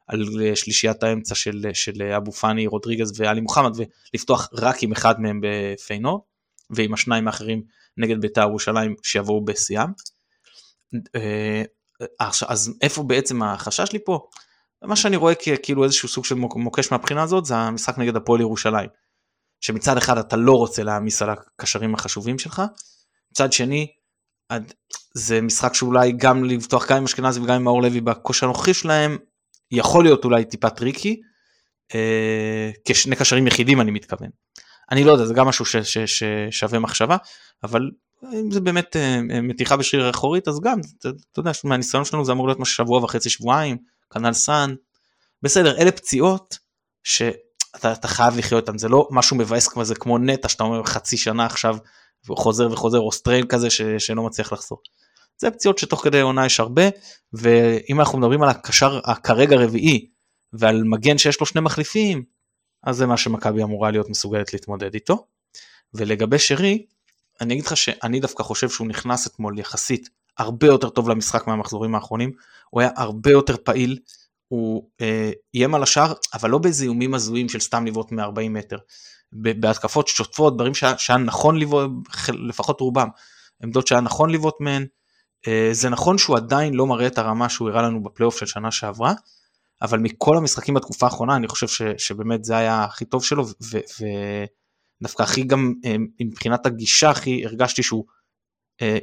על 0.08 0.26
שלישיית 0.56 1.04
האמצע 1.04 1.36
של, 1.36 1.65
של 1.74 2.02
אבו 2.17 2.32
פאני 2.32 2.67
רודריגז 2.67 3.20
ואלי 3.20 3.41
מוחמד 3.41 3.72
ולפתוח 4.13 4.50
רק 4.54 4.84
עם 4.84 4.91
אחד 4.91 5.22
מהם 5.22 5.41
בפיינורד 5.43 6.22
ועם 6.70 6.93
השניים 6.93 7.28
האחרים 7.28 7.63
נגד 7.98 8.22
בית"ר 8.22 8.42
ירושלים 8.42 8.96
שיבואו 9.04 9.46
בשיאם. 9.46 9.90
אה, 11.16 11.64
אז 12.48 12.74
איפה 12.82 13.04
בעצם 13.04 13.44
החשש 13.44 13.92
לי 13.94 14.00
פה? 14.06 14.28
מה 14.84 14.96
שאני 14.96 15.16
רואה 15.16 15.34
כאילו 15.64 15.84
איזשהו 15.84 16.10
סוג 16.10 16.26
של 16.26 16.36
מוקש 16.36 16.92
מהבחינה 16.92 17.24
הזאת 17.24 17.46
זה 17.46 17.56
המשחק 17.56 17.98
נגד 17.98 18.16
הפועל 18.16 18.42
ירושלים. 18.42 18.90
שמצד 19.62 19.98
אחד 19.98 20.18
אתה 20.18 20.36
לא 20.36 20.54
רוצה 20.54 20.84
להעמיס 20.84 21.22
על 21.22 21.30
הקשרים 21.30 21.94
החשובים 21.94 22.40
שלך, 22.40 22.62
מצד 23.32 23.54
שני 23.54 23.88
זה 25.14 25.42
משחק 25.42 25.74
שאולי 25.74 26.12
גם 26.12 26.44
לפתוח 26.44 26.92
גם 26.92 26.98
עם 26.98 27.04
אשכנזי 27.04 27.40
וגם 27.40 27.56
עם 27.56 27.64
מאור 27.64 27.82
לוי 27.82 28.02
בכושר 28.02 28.46
הנוכחי 28.46 28.74
שלהם 28.74 29.18
יכול 29.72 30.04
להיות 30.04 30.26
אולי 30.26 30.46
טיפה 30.46 30.70
טריקי, 30.70 31.22
אה, 31.96 32.72
כשני 32.86 33.16
קשרים 33.16 33.48
יחידים 33.48 33.82
אני 33.82 33.92
מתכוון. 33.92 34.30
אני 34.91 35.04
לא 35.04 35.12
יודע 35.12 35.26
זה 35.26 35.34
גם 35.34 35.47
משהו 35.47 35.65
ששווה 36.06 36.80
מחשבה 36.80 37.17
אבל 37.63 37.91
אם 38.34 38.52
זה 38.52 38.62
באמת 38.62 38.95
אה, 38.95 39.19
מתיחה 39.21 39.78
בשריר 39.78 40.10
אחורית 40.10 40.47
אז 40.47 40.60
גם 40.60 40.80
אתה, 41.00 41.10
יודע 41.38 41.52
מהניסיון 41.63 42.06
שלנו 42.06 42.26
זה 42.26 42.32
אמור 42.32 42.47
להיות 42.47 42.60
משהו 42.60 42.76
שבוע 42.76 43.04
וחצי 43.04 43.30
שבועיים 43.30 43.78
כנ"ל 44.13 44.34
סאן 44.34 44.76
בסדר 45.43 45.78
אלה 45.78 45.91
פציעות 45.91 46.58
ש... 47.04 47.21
אתה, 47.76 47.91
אתה 47.91 48.08
חייב 48.08 48.38
לחיות 48.38 48.69
איתם, 48.69 48.78
זה 48.78 48.89
לא 48.89 49.08
משהו 49.12 49.38
מבאס 49.38 49.67
כזה 49.67 49.95
כמו 49.95 50.17
נטע 50.17 50.50
שאתה 50.50 50.63
אומר 50.63 50.84
חצי 50.84 51.17
שנה 51.17 51.45
עכשיו 51.45 51.78
חוזר 52.30 52.71
וחוזר 52.71 53.00
או 53.00 53.12
סטריין 53.12 53.47
כזה 53.47 53.69
ש, 53.69 53.82
שלא 53.97 54.23
מצליח 54.23 54.54
לחזור. 54.54 54.82
זה 55.38 55.52
פציעות 55.52 55.78
שתוך 55.78 56.04
כדי 56.04 56.21
עונה 56.21 56.45
יש 56.45 56.60
הרבה 56.60 56.89
ואם 57.34 58.00
אנחנו 58.00 58.17
מדברים 58.17 58.43
על 58.43 58.50
הקשר 58.50 59.00
הכרגע 59.06 59.56
רביעי 59.56 60.10
ועל 60.54 60.84
מגן 60.84 61.17
שיש 61.17 61.39
לו 61.39 61.45
שני 61.45 61.62
מחליפים 61.62 62.23
אז 62.84 62.98
זה 62.98 63.06
מה 63.06 63.18
שמכבי 63.18 63.63
אמורה 63.63 63.92
להיות 63.92 64.10
מסוגלת 64.10 64.54
להתמודד 64.54 64.94
איתו. 64.94 65.26
ולגבי 65.94 66.40
שרי 66.40 66.86
אני 67.42 67.54
אגיד 67.54 67.66
לך 67.66 67.78
שאני 67.78 68.20
דווקא 68.20 68.44
חושב 68.44 68.70
שהוא 68.70 68.88
נכנס 68.88 69.28
אתמול 69.28 69.60
יחסית 69.60 70.10
הרבה 70.38 70.68
יותר 70.68 70.90
טוב 70.90 71.10
למשחק 71.10 71.48
מהמחזורים 71.48 71.96
האחרונים. 71.96 72.32
הוא 72.70 72.82
היה 72.82 72.90
הרבה 72.96 73.32
יותר 73.32 73.56
פעיל 73.63 74.00
הוא 74.48 74.90
אה, 75.02 75.32
על 75.74 75.84
השער 75.84 76.13
אבל 76.34 76.50
לא 76.50 76.58
באיזה 76.58 76.84
איומים 76.84 77.13
הזויים 77.13 77.50
של 77.50 77.60
סתם 77.60 77.86
לבעוט 77.86 78.12
מ-40 78.12 78.50
מטר. 78.50 78.78
בהתקפות 79.32 80.08
שוטפות 80.08 80.58
דברים 80.58 80.74
שהיה, 80.74 80.98
שהיה 80.98 81.18
נכון 81.18 81.60
לבעוט 81.60 81.92
לפחות 82.30 82.82
רובם 82.82 83.08
עמדות 83.63 83.88
שהיה 83.88 84.02
נכון 84.02 84.30
לבעוט 84.30 84.56
מהן. 84.60 84.86
אה, 85.48 85.70
זה 85.72 85.90
נכון 85.90 86.18
שהוא 86.18 86.38
עדיין 86.38 86.74
לא 86.74 86.88
מראה 86.88 87.08
את 87.08 87.18
הרמה 87.18 87.50
שהוא 87.50 87.70
הראה 87.70 87.82
לנו 87.82 88.04
בפלייאוף 88.04 88.38
של 88.38 88.46
שנה 88.46 88.72
שעברה 88.72 89.13
אבל 89.82 90.00
מכל 90.00 90.38
המשחקים 90.38 90.74
בתקופה 90.74 91.06
האחרונה 91.06 91.36
אני 91.36 91.48
חושב 91.48 91.68
ש, 91.68 91.82
שבאמת 91.98 92.44
זה 92.44 92.58
היה 92.58 92.84
הכי 92.84 93.06
טוב 93.06 93.24
שלו 93.24 93.46
ודווקא 95.02 95.24
הכי 95.24 95.44
גם 95.44 95.74
אה, 95.86 95.96
מבחינת 96.22 96.66
הגישה 96.66 97.10
הכי 97.10 97.46
הרגשתי 97.46 97.84
שהוא 97.84 98.06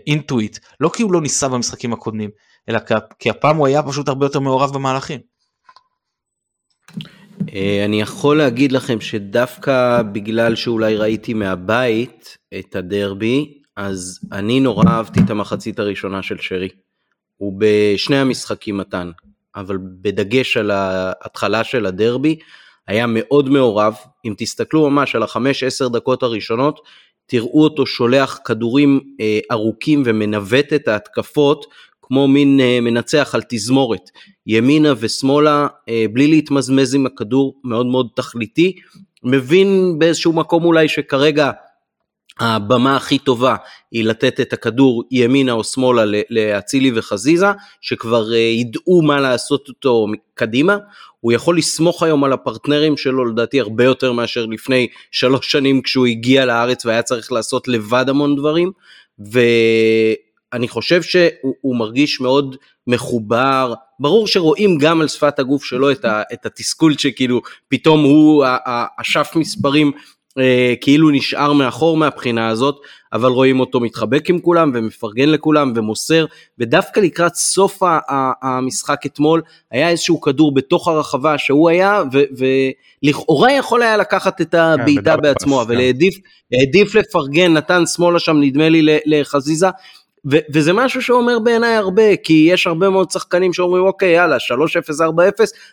אינטואיט 0.07 0.59
לא 0.81 0.91
כי 0.95 1.03
הוא 1.03 1.13
לא 1.13 1.21
ניסה 1.21 1.49
במשחקים 1.49 1.93
הקודמים 1.93 2.31
אלא 2.69 2.79
כי 3.19 3.31
הפעם 3.31 3.57
הוא 3.57 3.67
היה 3.67 3.83
פשוט 3.83 4.09
הרבה 4.09 4.27
יותר 4.27 4.41
מעורב 4.41 4.75
במהלכים. 4.75 5.21
אה, 7.55 7.85
אני 7.85 8.01
יכול 8.01 8.39
להגיד 8.39 8.73
לכם 8.73 9.01
שדווקא 9.01 10.03
בגלל 10.03 10.55
שאולי 10.55 10.97
ראיתי 10.97 11.35
מהבית 11.35 12.39
את 12.59 12.77
הדרבי, 12.77 13.63
אז 13.77 14.21
אני 14.33 14.61
נורא 14.61 14.85
אהבתי 14.89 15.21
את 15.25 15.31
המחצית 15.31 15.79
הראשונה 15.79 16.23
של 16.23 16.37
שרי. 16.39 16.69
הוא 17.37 17.53
בשני 17.59 18.17
המשחקים 18.17 18.77
מתן, 18.77 19.11
אבל 19.57 19.79
בדגש 19.81 20.57
על 20.57 20.71
ההתחלה 20.71 21.65
של 21.65 21.87
הדרבי, 21.87 22.39
היה 22.89 23.07
מאוד 23.09 23.49
מעורב. 23.49 23.95
אם 24.25 24.35
תסתכלו 24.37 24.91
ממש 24.91 25.15
על 25.15 25.23
החמש 25.23 25.63
עשר 25.63 25.89
דקות 25.89 26.23
הראשונות, 26.23 26.81
תראו 27.27 27.65
אותו 27.65 27.87
שולח 27.87 28.39
כדורים 28.45 29.01
אה, 29.21 29.39
ארוכים 29.53 30.03
ומנווט 30.07 30.73
את 30.73 30.89
ההתקפות 30.89 31.67
כמו 32.03 32.29
מין 32.29 32.61
אה, 32.61 32.79
מנצח 32.81 33.35
על 33.35 33.43
תזמורת, 33.49 34.11
ימינה 34.47 34.93
ושמאלה, 34.99 35.67
אה, 35.89 36.05
בלי 36.13 36.27
להתמזמז 36.27 36.95
עם 36.95 37.07
הכדור, 37.07 37.61
מאוד 37.65 37.87
מאוד 37.87 38.09
תכליתי, 38.17 38.77
מבין 39.23 39.95
באיזשהו 39.99 40.33
מקום 40.33 40.65
אולי 40.65 40.89
שכרגע 40.89 41.51
הבמה 42.41 42.97
הכי 42.97 43.19
טובה 43.19 43.57
היא 43.93 44.05
לתת 44.05 44.41
את 44.41 44.53
הכדור 44.53 45.05
ימינה 45.11 45.53
או 45.53 45.65
שמאלה 45.65 46.21
לאצילי 46.31 46.93
וחזיזה, 46.95 47.47
שכבר 47.81 48.33
אה, 48.33 48.39
ידעו 48.39 49.03
מה 49.03 49.21
לעשות 49.21 49.69
אותו 49.69 50.07
קדימה. 50.35 50.77
הוא 51.21 51.33
יכול 51.33 51.59
לסמוך 51.59 52.03
היום 52.03 52.25
על 52.25 52.33
הפרטנרים 52.33 52.97
שלו 52.97 53.25
לדעתי 53.25 53.61
הרבה 53.61 53.85
יותר 53.85 54.13
מאשר 54.13 54.47
לפני 54.47 54.89
שלוש 55.11 55.53
שנים 55.53 55.83
כשהוא 55.83 56.07
הגיע 56.07 56.45
לארץ 56.45 56.87
והיה 56.87 57.03
צריך 57.03 57.33
לעשות 57.33 57.69
לבד 57.69 58.09
המון 58.09 58.37
דברים. 58.37 58.73
ו... 59.33 59.41
אני 60.55 60.69
חושב 60.69 61.03
שהוא 61.03 61.77
מרגיש 61.77 62.21
מאוד 62.21 62.57
מחובר, 62.87 63.75
ברור 64.01 64.27
שרואים 64.27 64.79
גם 64.79 65.01
על 65.01 65.09
שפת 65.09 65.39
הגוף 65.39 65.65
שלו 65.65 65.91
את, 65.91 66.05
ה, 66.05 66.23
את 66.33 66.47
התסכול 66.47 66.99
שכאילו 66.99 67.41
פתאום 67.69 68.05
הוא 68.05 68.45
אשף 69.01 69.33
מספרים 69.37 69.93
אה, 70.39 70.75
כאילו 70.81 71.11
נשאר 71.11 71.53
מאחור 71.53 71.97
מהבחינה 71.97 72.49
הזאת, 72.49 72.77
אבל 73.13 73.31
רואים 73.31 73.61
אותו 73.61 73.81
מתחבק 73.81 74.31
עם 74.31 74.39
כולם 74.39 74.71
ומפרגן 74.75 75.29
לכולם 75.29 75.73
ומוסר, 75.77 76.27
ודווקא 76.59 77.01
לקראת 77.01 77.35
סוף 77.35 77.83
המשחק 78.43 79.07
אתמול 79.07 79.43
היה 79.71 79.89
איזשהו 79.89 80.21
כדור 80.21 80.55
בתוך 80.55 80.89
הרחבה 80.89 81.39
שהוא 81.39 81.69
היה, 81.69 82.03
ולכאורה 83.03 83.53
יכול 83.53 83.83
היה 83.83 83.97
לקחת 83.97 84.41
את 84.41 84.55
הבעיטה 84.55 85.17
כן, 85.17 85.23
בעצמו, 85.23 85.63
אבל 85.63 85.77
כן. 85.77 86.09
העדיף 86.53 86.95
לפרגן, 86.95 87.53
נתן 87.53 87.87
שמאלה 87.87 88.19
שם 88.19 88.37
נדמה 88.41 88.69
לי 88.69 88.99
לחזיזה, 89.07 89.69
ו- 90.31 90.39
וזה 90.53 90.73
משהו 90.73 91.03
שאומר 91.03 91.39
בעיניי 91.39 91.75
הרבה, 91.75 92.17
כי 92.17 92.49
יש 92.51 92.67
הרבה 92.67 92.91
מאוד 92.91 93.11
שחקנים 93.11 93.53
שאומרים 93.53 93.85
אוקיי 93.85 94.11
יאללה 94.11 94.37
3-0-4-0, 94.37 95.03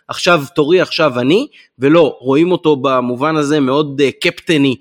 עכשיו 0.07 0.43
תורי 0.55 0.81
עכשיו 0.81 1.19
אני, 1.19 1.47
ולא, 1.79 2.17
רואים 2.19 2.51
אותו 2.51 2.75
במובן 2.75 3.35
הזה 3.35 3.59
מאוד 3.59 4.01
uh, 4.01 4.03
קפטני 4.21 4.75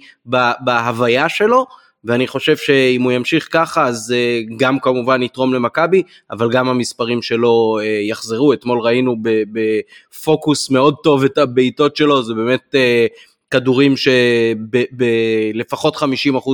בהוויה 0.61 1.29
שלו, 1.29 1.67
ואני 2.05 2.27
חושב 2.27 2.57
שאם 2.57 3.03
הוא 3.03 3.13
ימשיך 3.13 3.49
ככה 3.51 3.87
אז 3.87 4.15
uh, 4.15 4.55
גם 4.57 4.79
כמובן 4.79 5.23
יתרום 5.23 5.55
למכבי, 5.55 6.03
אבל 6.31 6.51
גם 6.51 6.69
המספרים 6.69 7.23
שלו 7.23 7.79
uh, 7.81 7.85
יחזרו, 7.85 8.53
אתמול 8.53 8.81
ראינו 8.81 9.17
בפוקוס 9.53 10.71
מאוד 10.71 10.95
טוב 11.03 11.25
את 11.25 11.39
הבעיטות 11.39 11.97
שלו, 11.97 12.23
זה 12.23 12.35
באמת 12.35 12.75
uh, 12.75 12.79
כדורים 13.51 13.95
שלפחות 15.57 15.97
50% 15.97 16.03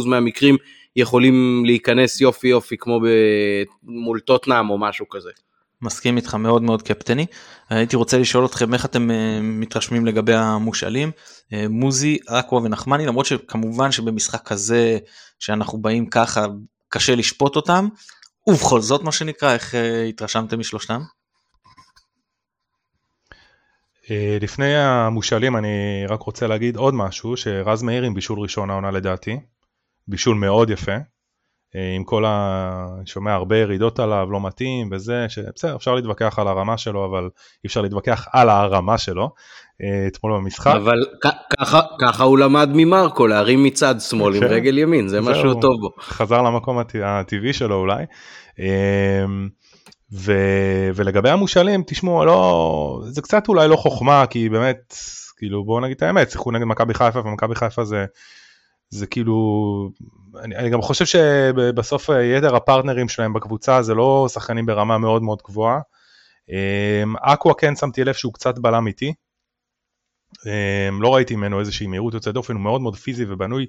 מהמקרים 0.07 0.57
יכולים 0.97 1.63
להיכנס 1.67 2.21
יופי 2.21 2.49
יופי 2.49 2.77
כמו 2.77 3.01
מול 3.83 4.21
טוטנאם 4.21 4.71
או 4.71 4.79
משהו 4.79 5.09
כזה. 5.09 5.31
מסכים 5.83 6.17
איתך 6.17 6.35
מאוד 6.35 6.63
מאוד 6.63 6.83
קפטני. 6.83 7.27
הייתי 7.71 7.97
רוצה 7.97 8.19
לשאול 8.19 8.47
אתכם 8.47 8.75
איך 8.75 8.85
אתם 8.85 9.11
אה, 9.11 9.39
מתרשמים 9.43 10.07
לגבי 10.07 10.35
המושאלים. 10.35 11.11
אה, 11.53 11.67
מוזי, 11.69 12.19
אקווה 12.27 12.63
ונחמני 12.63 13.07
למרות 13.07 13.27
שכמובן 13.27 13.93
שבמשחק 13.93 14.43
כזה 14.45 14.99
שאנחנו 15.39 15.79
באים 15.79 16.07
ככה 16.07 16.47
קשה 16.89 17.15
לשפוט 17.15 17.57
אותם 17.57 17.89
ובכל 18.49 18.81
זאת 18.81 19.03
מה 19.03 19.13
שנקרא 19.13 19.53
איך 19.53 19.75
אה, 19.75 20.03
התרשמתם 20.05 20.59
משלושתם? 20.59 21.01
לפני 24.41 24.77
המושאלים 24.77 25.57
אני 25.57 26.05
רק 26.09 26.23
רוצה 26.23 26.47
להגיד 26.47 26.77
עוד 26.77 26.95
משהו 26.95 27.37
שרז 27.37 27.83
מאיר 27.83 28.03
עם 28.03 28.15
בישול 28.15 28.39
ראשון 28.39 28.71
העונה 28.71 28.91
לדעתי 28.91 29.37
בישול 30.09 30.37
מאוד 30.37 30.71
יפה, 30.71 30.97
אה, 31.77 31.93
עם 31.97 32.05
כל 32.05 32.25
ה... 32.25 32.87
שומע 33.07 33.33
הרבה 33.33 33.57
ירידות 33.57 33.99
עליו, 33.99 34.29
לא 34.31 34.41
מתאים 34.41 34.89
וזה, 34.93 35.27
שבסדר, 35.29 35.77
אפשר 35.77 35.95
להתווכח 35.95 36.39
על 36.39 36.49
הרמה 36.49 36.79
שלו, 36.79 37.05
אבל 37.05 37.23
אי 37.25 37.67
אפשר 37.67 37.81
להתווכח 37.81 38.29
על 38.33 38.49
הרמה 38.49 38.99
שלו, 38.99 39.31
אה, 39.83 40.07
אתמול 40.07 40.33
במשחק. 40.33 40.67
אבל 40.77 41.05
ככה, 41.59 41.81
ככה 42.01 42.25
הוא 42.25 42.39
למד 42.39 42.69
ממרקו, 42.73 43.27
להרים 43.27 43.65
מצד 43.65 44.01
שמאל 44.01 44.35
עם. 44.37 44.45
רגל 44.45 44.79
ימין, 44.79 45.09
זה 45.09 45.21
משהו 45.21 45.61
טוב 45.61 45.81
בו. 45.81 45.91
חזר 46.01 46.43
למקום 46.43 46.79
הטבעי 47.05 47.53
שלו 47.53 47.77
אולי. 47.77 48.05
אמ, 48.59 49.49
ו... 50.13 50.33
ולגבי 50.95 51.31
המושאלים, 51.31 51.83
תשמעו, 51.87 52.25
לא... 52.25 53.01
זה 53.05 53.23
קצת 53.23 53.49
אולי 53.49 53.69
לא 53.69 53.77
חוכמה, 53.77 54.27
כי 54.27 54.49
באמת, 54.49 54.95
כאילו 55.37 55.65
בואו 55.65 55.81
נגיד 55.81 55.97
את 55.97 56.03
האמת, 56.03 56.31
שיחקו 56.31 56.51
נגד 56.51 56.65
מכבי 56.65 56.95
חיפה, 56.95 57.21
ומכבי 57.21 57.55
חיפה 57.55 57.85
זה 57.85 58.05
זה 58.91 59.07
כאילו, 59.07 59.91
אני, 60.43 60.57
אני 60.57 60.71
גם 60.71 60.83
חושב 60.83 61.05
שבסוף 61.05 62.11
יתר 62.39 62.57
הפרטנרים 62.57 63.09
שלהם 63.09 63.33
בקבוצה 63.33 63.83
זה 63.83 63.95
לא 63.95 64.27
שחקנים 64.33 64.67
ברמה 64.67 64.99
מאוד 64.99 65.23
מאוד 65.23 65.43
גבוהה. 65.49 65.81
אמ, 66.49 67.17
אקווה 67.17 67.55
כן 67.55 67.77
שמתי 67.77 68.05
לב 68.05 68.15
שהוא 68.15 68.33
קצת 68.33 68.59
בלם 68.59 68.87
איטי. 68.87 69.15
אמ, 70.47 71.03
לא 71.03 71.15
ראיתי 71.15 71.37
ממנו 71.37 71.61
איזושהי 71.61 71.87
מהירות 71.87 72.15
יוצאת 72.15 72.35
דופן, 72.35 72.55
הוא 72.55 72.63
מאוד 72.63 72.81
מאוד 72.81 72.97
פיזי 72.97 73.25
ובנוי 73.29 73.67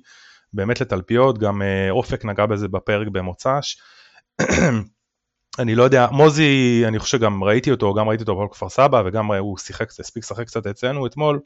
באמת 0.53 0.81
לתלפיות, 0.81 1.37
גם 1.37 1.61
אה, 1.61 1.91
אופק 1.91 2.25
נגע 2.25 2.45
בזה 2.45 2.67
בפרק 2.67 3.07
במוצ"ש. 3.07 3.77
אני 5.59 5.75
לא 5.75 5.83
יודע, 5.83 6.07
מוזי, 6.11 6.83
אני 6.87 6.99
חושב 6.99 7.17
שגם 7.17 7.43
ראיתי 7.43 7.71
אותו, 7.71 7.93
גם 7.93 8.09
ראיתי 8.09 8.23
אותו 8.23 8.47
בכפר 8.47 8.69
סבא 8.69 9.03
וגם 9.05 9.31
הוא 9.31 9.57
שיחק, 9.57 9.89
הספיק 9.99 10.23
לשחק 10.23 10.47
קצת 10.47 10.67
אצלנו 10.67 11.05
אתמול. 11.05 11.39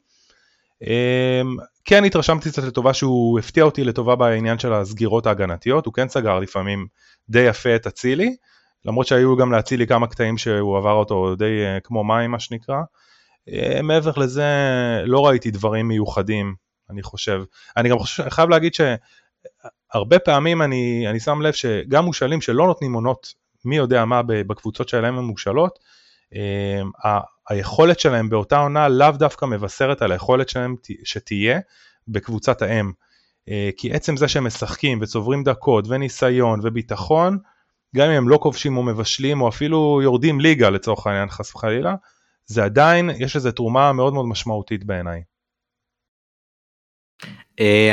אמ, 0.86 1.56
כן 1.84 2.04
התרשמתי 2.04 2.50
קצת 2.50 2.62
לטובה 2.62 2.94
שהוא 2.94 3.38
הפתיע 3.38 3.64
אותי 3.64 3.84
לטובה 3.84 4.16
בעניין 4.16 4.58
של 4.58 4.72
הסגירות 4.72 5.26
ההגנתיות, 5.26 5.86
הוא 5.86 5.94
כן 5.94 6.08
סגר 6.08 6.38
לפעמים 6.38 6.86
די 7.28 7.40
יפה 7.40 7.76
את 7.76 7.86
אצילי, 7.86 8.36
למרות 8.84 9.06
שהיו 9.06 9.36
גם 9.36 9.52
לאצילי 9.52 9.86
כמה 9.86 10.06
קטעים 10.06 10.38
שהוא 10.38 10.78
עבר 10.78 10.92
אותו 10.92 11.34
די 11.36 11.64
אה, 11.64 11.80
כמו 11.80 12.04
מים 12.04 12.30
מה 12.30 12.38
שנקרא. 12.38 12.76
אה, 13.48 13.82
מעבר 13.82 14.12
לזה 14.16 14.44
לא 15.04 15.26
ראיתי 15.26 15.50
דברים 15.50 15.88
מיוחדים, 15.88 16.54
אני 16.90 17.02
חושב. 17.02 17.42
אני 17.76 17.88
גם 17.88 17.98
חושב, 17.98 18.28
חייב 18.28 18.48
להגיד 18.48 18.72
שהרבה 18.74 20.18
פעמים 20.18 20.62
אני, 20.62 21.06
אני 21.10 21.20
שם 21.20 21.42
לב 21.42 21.52
שגם 21.52 22.04
מושאלים 22.04 22.40
שלא 22.40 22.66
נותנים 22.66 22.92
עונות 22.92 23.34
מי 23.64 23.76
יודע 23.76 24.04
מה 24.04 24.22
בקבוצות 24.22 24.88
שלהם 24.88 25.18
הם 25.18 25.24
מושאלות, 25.24 25.78
אמ, 26.34 26.90
היכולת 27.48 28.00
שלהם 28.00 28.28
באותה 28.28 28.58
עונה 28.58 28.88
לאו 28.88 29.10
דווקא 29.10 29.44
מבשרת 29.44 30.02
על 30.02 30.12
היכולת 30.12 30.48
שלהם 30.48 30.76
שתהיה 31.04 31.60
בקבוצת 32.08 32.62
האם. 32.62 32.92
אה, 33.48 33.70
כי 33.76 33.92
עצם 33.92 34.16
זה 34.16 34.28
שהם 34.28 34.44
משחקים 34.44 34.98
וצוברים 35.02 35.44
דקות 35.44 35.84
וניסיון 35.88 36.60
וביטחון, 36.62 37.38
גם 37.96 38.06
אם 38.06 38.16
הם 38.16 38.28
לא 38.28 38.38
כובשים 38.42 38.76
או 38.76 38.82
מבשלים 38.82 39.40
או 39.40 39.48
אפילו 39.48 40.00
יורדים 40.02 40.40
ליגה 40.40 40.70
לצורך 40.70 41.06
העניין 41.06 41.28
חס 41.28 41.54
וחלילה, 41.54 41.94
זה 42.46 42.64
עדיין, 42.64 43.10
יש 43.18 43.36
לזה 43.36 43.52
תרומה 43.52 43.92
מאוד 43.92 44.12
מאוד 44.12 44.26
משמעותית 44.26 44.84
בעיניי. 44.84 45.22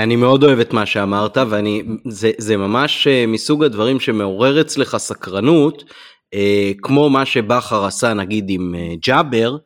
אני 0.04 0.16
מאוד 0.16 0.44
אוהב 0.44 0.60
את 0.60 0.74
מה 0.74 0.86
שאמרת 0.86 1.38
ואני 1.38 1.84
זה, 2.08 2.32
זה 2.38 2.58
ממש 2.58 3.08
מסוג 3.28 3.64
הדברים 3.64 4.00
שמעורר 4.00 4.62
אצלך 4.62 4.98
סקרנות 4.98 5.84
כמו 6.82 7.10
מה 7.10 7.26
שבכר 7.26 7.86
עשה 7.86 8.14
נגיד 8.14 8.46
עם 8.50 8.76
ג'אבר 9.06 9.58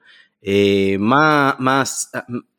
מה, 1.00 1.52
מה, 1.60 1.84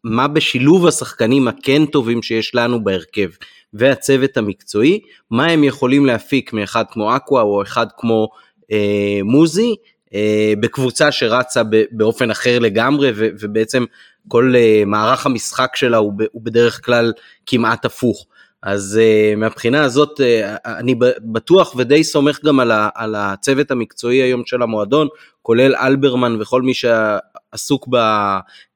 מה 0.05 0.29
בשילוב 0.29 0.87
השחקנים 0.87 1.49
הכן 1.49 1.87
טובים 1.87 2.23
שיש 2.23 2.55
לנו 2.55 2.85
בהרכב 2.85 3.29
והצוות 3.75 4.37
המקצועי 4.37 5.01
מה 5.31 5.47
הם 5.47 5.65
יכולים 5.65 6.07
להפיק 6.07 6.53
מאחד 6.53 6.85
כמו 6.91 7.17
אקווה 7.17 7.43
או 7.43 7.63
אחד 7.63 7.87
כמו 7.97 8.29
אה, 8.73 9.21
מוזי 9.25 9.75
אה, 10.15 10.53
בקבוצה 10.61 11.13
שרצה 11.13 11.63
באופן 11.91 12.31
אחר 12.31 12.59
לגמרי 12.59 13.11
ובעצם 13.15 13.85
כל 14.29 14.53
אה, 14.57 14.83
מערך 14.87 15.27
המשחק 15.27 15.77
שלה 15.77 15.97
הוא, 15.97 16.13
הוא 16.33 16.43
בדרך 16.43 16.85
כלל 16.85 17.13
כמעט 17.47 17.85
הפוך. 17.85 18.27
אז 18.65 19.01
uh, 19.01 19.37
מהבחינה 19.37 19.85
הזאת 19.85 20.21
uh, 20.21 20.23
אני 20.67 20.95
בטוח 21.21 21.75
ודי 21.77 22.05
סומך 22.05 22.45
גם 22.45 22.61
על, 22.61 22.71
ה, 22.71 22.89
על 22.95 23.15
הצוות 23.15 23.71
המקצועי 23.71 24.23
היום 24.23 24.43
של 24.47 24.63
המועדון, 24.63 25.09
כולל 25.43 25.75
אלברמן 25.77 26.37
וכל 26.41 26.63
מי 26.63 26.73
שעסוק 26.75 27.89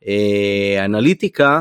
באנליטיקה, 0.02 1.60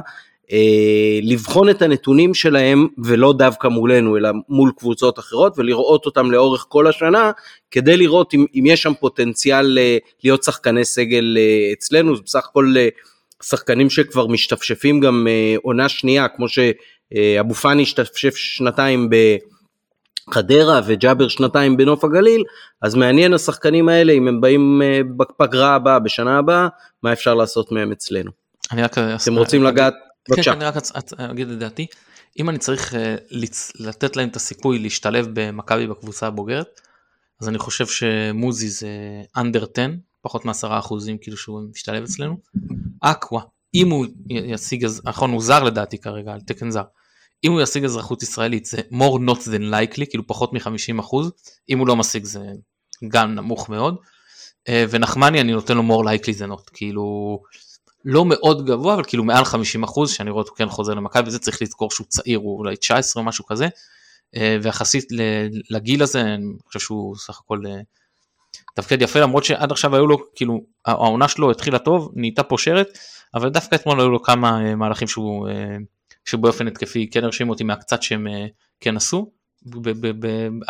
אה, 0.52 1.20
לבחון 1.24 1.70
את 1.70 1.82
הנתונים 1.82 2.34
שלהם 2.34 2.88
ולא 3.06 3.34
דווקא 3.38 3.68
מולנו 3.68 4.18
אלא 4.18 4.30
מול 4.50 4.72
קבוצות 4.78 5.20
אחרות 5.20 5.54
ולראות 5.58 6.06
אותם 6.06 6.32
לאורך 6.32 6.66
כל 6.70 6.88
השנה 6.88 7.32
כדי 7.72 7.98
לראות 7.98 8.34
אם, 8.34 8.46
אם 8.56 8.64
יש 8.66 8.82
שם 8.82 8.94
פוטנציאל 9.00 9.78
אה, 9.78 9.98
להיות 10.24 10.44
שחקני 10.44 10.86
סגל 10.86 11.38
אה, 11.38 11.74
אצלנו, 11.74 12.16
זה 12.16 12.22
בסך 12.26 12.46
הכל 12.50 12.74
שחקנים 13.44 13.90
שכבר 13.90 14.28
משתפשפים 14.28 15.00
גם 15.00 15.28
עונה 15.64 15.90
שנייה 15.90 16.28
כמו 16.28 16.50
שאבו 17.14 17.54
פאני 17.54 17.84
השתפשף 17.84 18.36
שנתיים 18.36 19.10
בחדרה 20.30 20.82
וג'אבר 20.88 21.28
שנתיים 21.28 21.78
בנוף 21.78 22.04
הגליל, 22.04 22.44
אז 22.82 22.96
מעניין 22.96 23.34
השחקנים 23.34 23.90
האלה 23.90 24.14
אם 24.14 24.28
הם 24.28 24.42
באים 24.42 24.82
בפגרה 25.18 25.76
הבאה 25.76 26.00
בשנה 26.00 26.38
הבאה, 26.38 26.68
מה 27.04 27.14
אפשר 27.14 27.34
לעשות 27.34 27.72
מהם 27.72 27.92
אצלנו. 27.92 28.32
אני 28.72 28.84
רק... 28.84 28.98
אתם 28.98 29.36
רוצים 29.36 29.64
לגעת? 29.64 29.94
בבקשה. 30.30 30.52
כן, 30.52 30.62
אני 30.62 30.66
רק 30.66 30.76
אגיד 31.18 31.50
את 31.50 31.58
דעתי. 31.58 31.88
אם 32.40 32.50
אני 32.50 32.58
צריך 32.58 32.94
לתת 33.80 34.16
להם 34.16 34.30
את 34.30 34.36
הסיכוי 34.36 34.80
להשתלב 34.80 35.28
במכבי 35.34 35.88
בקבוצה 35.88 36.28
הבוגרת, 36.28 36.82
אז 37.42 37.50
אני 37.50 37.58
חושב 37.58 37.88
שמוזי 37.88 38.70
זה 38.70 38.90
under 39.38 39.66
10, 39.74 39.88
פחות 40.22 40.46
מ-10 40.46 40.68
אחוזים 40.70 41.18
כאילו 41.18 41.38
שהוא 41.38 41.62
משתלב 41.72 42.04
אצלנו. 42.04 42.38
אקווה, 43.02 43.42
אם 43.74 43.90
הוא 43.90 44.06
ישיג, 44.30 44.88
נכון 45.04 45.32
הוא 45.32 45.42
זר 45.42 45.64
לדעתי 45.64 45.98
כרגע, 45.98 46.34
על 46.34 46.42
תקן 46.42 46.72
זר. 46.72 46.82
אם 47.44 47.52
הוא 47.52 47.62
ישיג 47.62 47.86
אזרחות 47.86 48.24
ישראלית 48.24 48.66
זה 48.66 48.78
more 48.78 49.20
not 49.30 49.40
than 49.40 49.74
likely, 49.74 50.06
כאילו 50.10 50.28
פחות 50.28 50.54
מ-50 50.54 51.00
אחוז, 51.00 51.32
אם 51.70 51.80
הוא 51.80 51.88
לא 51.88 51.96
משיג 51.96 52.24
זה 52.24 52.40
גם 53.08 53.36
נמוך 53.36 53.70
מאוד. 53.70 53.96
Uh, 54.70 54.72
ונחמני 54.90 55.42
אני 55.42 55.52
נותן 55.52 55.78
לו 55.78 55.84
more 55.84 56.06
likely 56.06 56.40
than 56.40 56.52
not, 56.52 56.72
כאילו 56.74 57.40
לא 58.06 58.26
מאוד 58.26 58.66
גבוה 58.66 58.94
אבל 58.94 59.04
כאילו 59.08 59.24
מעל 59.24 59.46
50 59.46 59.84
אחוז 59.84 60.12
שאני 60.12 60.30
רואה 60.30 60.44
אותו 60.44 60.56
כן 60.56 60.70
חוזר 60.70 60.94
למכבי 60.94 61.28
וזה 61.28 61.40
צריך 61.40 61.62
לזכור 61.62 61.92
שהוא 61.92 62.08
צעיר 62.08 62.38
הוא 62.38 62.58
אולי 62.58 62.76
19 62.76 63.22
או 63.22 63.28
משהו 63.28 63.46
כזה. 63.46 63.68
אה, 64.36 64.58
ויחסית 64.62 65.06
לגיל 65.70 66.04
הזה 66.04 66.22
אני 66.22 66.46
חושב 66.68 66.80
שהוא 66.80 67.16
סך 67.16 67.40
הכל 67.40 67.62
אה, 67.68 67.80
תפקד 68.76 69.02
יפה 69.02 69.20
למרות 69.20 69.44
שעד 69.44 69.72
עכשיו 69.72 69.96
היו 69.96 70.08
לו 70.08 70.18
כאילו 70.36 70.62
העונה 70.86 71.28
שלו 71.28 71.52
התחילה 71.52 71.80
טוב 71.80 72.12
נהייתה 72.16 72.44
פושרת 72.44 72.98
אבל 73.34 73.50
דווקא 73.50 73.76
אתמול 73.76 74.00
היו 74.00 74.10
לו 74.10 74.24
כמה 74.24 74.66
אה, 74.66 74.76
מהלכים 74.76 75.08
שהוא 75.08 75.48
שבאופן 76.28 76.68
התקפי 76.68 77.10
כן 77.12 77.24
הרשימו 77.24 77.52
אותי 77.54 77.64
מהקצת 77.64 78.04
שהם 78.04 78.28
כן 78.80 78.98
עשו. 78.98 79.32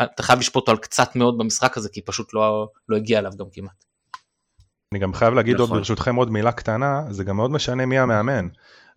אתה 0.01 0.23
חייב 0.23 0.39
לשפוט 0.39 0.61
אותו 0.61 0.71
על 0.71 0.77
קצת 0.77 1.15
מאוד 1.15 1.37
במשחק 1.37 1.77
הזה 1.77 1.89
כי 1.89 2.01
פשוט 2.01 2.33
לא, 2.33 2.67
לא 2.89 2.97
הגיע 2.97 3.19
אליו 3.19 3.31
גם 3.39 3.45
כמעט. 3.53 3.83
אני 4.91 4.99
גם 4.99 5.13
חייב 5.13 5.33
להגיד 5.33 5.55
נכון. 5.55 5.69
עוד 5.69 5.79
ברשותכם 5.79 6.15
עוד 6.15 6.31
מילה 6.31 6.51
קטנה, 6.51 7.01
זה 7.09 7.23
גם 7.23 7.35
מאוד 7.35 7.51
משנה 7.51 7.85
מי 7.85 7.99
המאמן. 7.99 8.47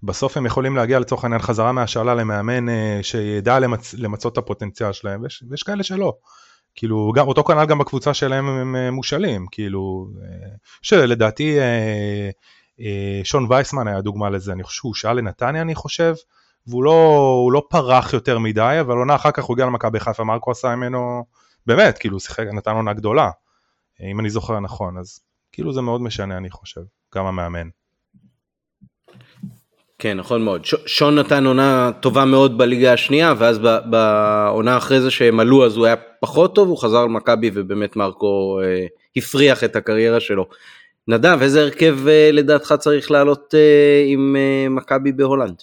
בסוף 0.02 0.36
הם 0.36 0.46
יכולים 0.46 0.76
להגיע 0.76 0.98
לצורך 0.98 1.24
העניין 1.24 1.42
חזרה 1.42 1.72
מהשאלה 1.72 2.14
למאמן 2.14 2.68
אה, 2.68 2.98
שידע 3.02 3.58
למצ... 3.58 3.94
למצות 3.94 4.32
את 4.32 4.38
הפוטנציאל 4.38 4.92
שלהם, 4.92 5.22
ויש, 5.22 5.44
ויש 5.48 5.62
כאלה 5.62 5.82
שלא. 5.82 6.16
כאילו, 6.74 7.12
גם, 7.14 7.28
אותו 7.28 7.44
כנ"ל 7.44 7.66
גם 7.66 7.78
בקבוצה 7.78 8.14
שלהם 8.14 8.46
הם 8.46 8.76
אה, 8.76 8.90
מושאלים, 8.90 9.46
כאילו, 9.50 10.08
אה, 10.22 10.48
שלדעתי 10.82 11.58
שון 13.24 13.46
וייסמן 13.48 13.88
היה 13.88 14.00
דוגמה 14.00 14.30
לזה, 14.30 14.52
אני 14.52 14.62
חושב 14.62 14.76
שהוא 14.76 14.94
שאל 14.94 15.16
לנתניה 15.16 15.62
אני 15.62 15.74
חושב, 15.74 16.14
והוא 16.66 16.84
לא, 16.84 17.48
לא 17.52 17.62
פרח 17.68 18.12
יותר 18.12 18.38
מדי, 18.38 18.78
אבל 18.80 18.96
עונה 18.96 19.14
אחר 19.14 19.30
כך 19.30 19.44
הוא 19.44 19.54
הגיע 19.54 19.66
למכבי 19.66 20.00
חיפה, 20.00 20.24
מרקו 20.24 20.50
עשה 20.50 20.76
ממנו, 20.76 21.24
באמת, 21.66 21.98
כאילו, 21.98 22.20
שיחק, 22.20 22.46
נתן 22.52 22.70
עונה 22.70 22.92
גדולה, 22.92 23.30
אם 24.00 24.20
אני 24.20 24.30
זוכר 24.30 24.60
נכון, 24.60 24.98
אז 24.98 25.20
כאילו 25.52 25.72
זה 25.72 25.80
מאוד 25.80 26.00
משנה 26.00 26.36
אני 26.36 26.50
חושב, 26.50 26.80
גם 27.14 27.26
המאמן. 27.26 27.68
כן 29.98 30.16
נכון 30.16 30.42
מאוד, 30.42 30.64
ש- 30.64 30.74
שון 30.86 31.18
נתן 31.18 31.46
עונה 31.46 31.90
טובה 32.00 32.24
מאוד 32.24 32.58
בליגה 32.58 32.92
השנייה 32.92 33.34
ואז 33.38 33.58
בעונה 33.90 34.76
אחרי 34.76 35.00
זה 35.00 35.10
שהם 35.10 35.40
עלו 35.40 35.66
אז 35.66 35.76
הוא 35.76 35.86
היה 35.86 35.96
פחות 36.20 36.54
טוב, 36.54 36.68
הוא 36.68 36.78
חזר 36.78 37.04
למכבי 37.04 37.50
ובאמת 37.54 37.96
מרקו 37.96 38.60
אה, 38.62 38.86
הפריח 39.16 39.64
את 39.64 39.76
הקריירה 39.76 40.20
שלו. 40.20 40.46
נדב, 41.08 41.38
איזה 41.42 41.60
הרכב 41.60 42.08
אה, 42.08 42.30
לדעתך 42.32 42.74
צריך 42.78 43.10
לעלות 43.10 43.54
אה, 43.54 44.04
עם 44.06 44.36
אה, 44.36 44.68
מכבי 44.68 45.12
בהולנד? 45.12 45.62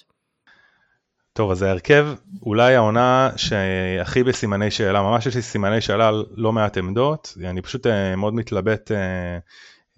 טוב, 1.38 1.50
אז 1.50 1.62
ההרכב 1.62 2.06
אולי 2.42 2.74
העונה 2.74 3.30
שהכי 3.36 4.22
בסימני 4.22 4.70
שאלה, 4.70 5.02
ממש 5.02 5.26
יש 5.26 5.36
לי 5.36 5.42
סימני 5.42 5.80
שאלה 5.80 6.08
על 6.08 6.26
לא 6.34 6.52
מעט 6.52 6.76
עמדות, 6.76 7.34
אני 7.44 7.62
פשוט 7.62 7.86
אה, 7.86 8.16
מאוד 8.16 8.34
מתלבט 8.34 8.92
אה, 8.92 9.38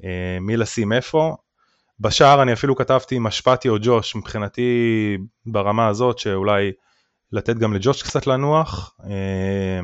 אה, 0.04 0.38
מי 0.40 0.56
לשים 0.56 0.92
איפה. 0.92 1.36
בשער 2.00 2.42
אני 2.42 2.52
אפילו 2.52 2.76
כתבתי 2.76 3.18
משפטי 3.18 3.68
או 3.68 3.76
ג'וש, 3.82 4.16
מבחינתי 4.16 4.70
ברמה 5.46 5.88
הזאת 5.88 6.18
שאולי 6.18 6.72
לתת 7.32 7.56
גם 7.56 7.74
לג'וש 7.74 8.02
קצת 8.02 8.26
לנוח. 8.26 8.96
אה, 9.04 9.80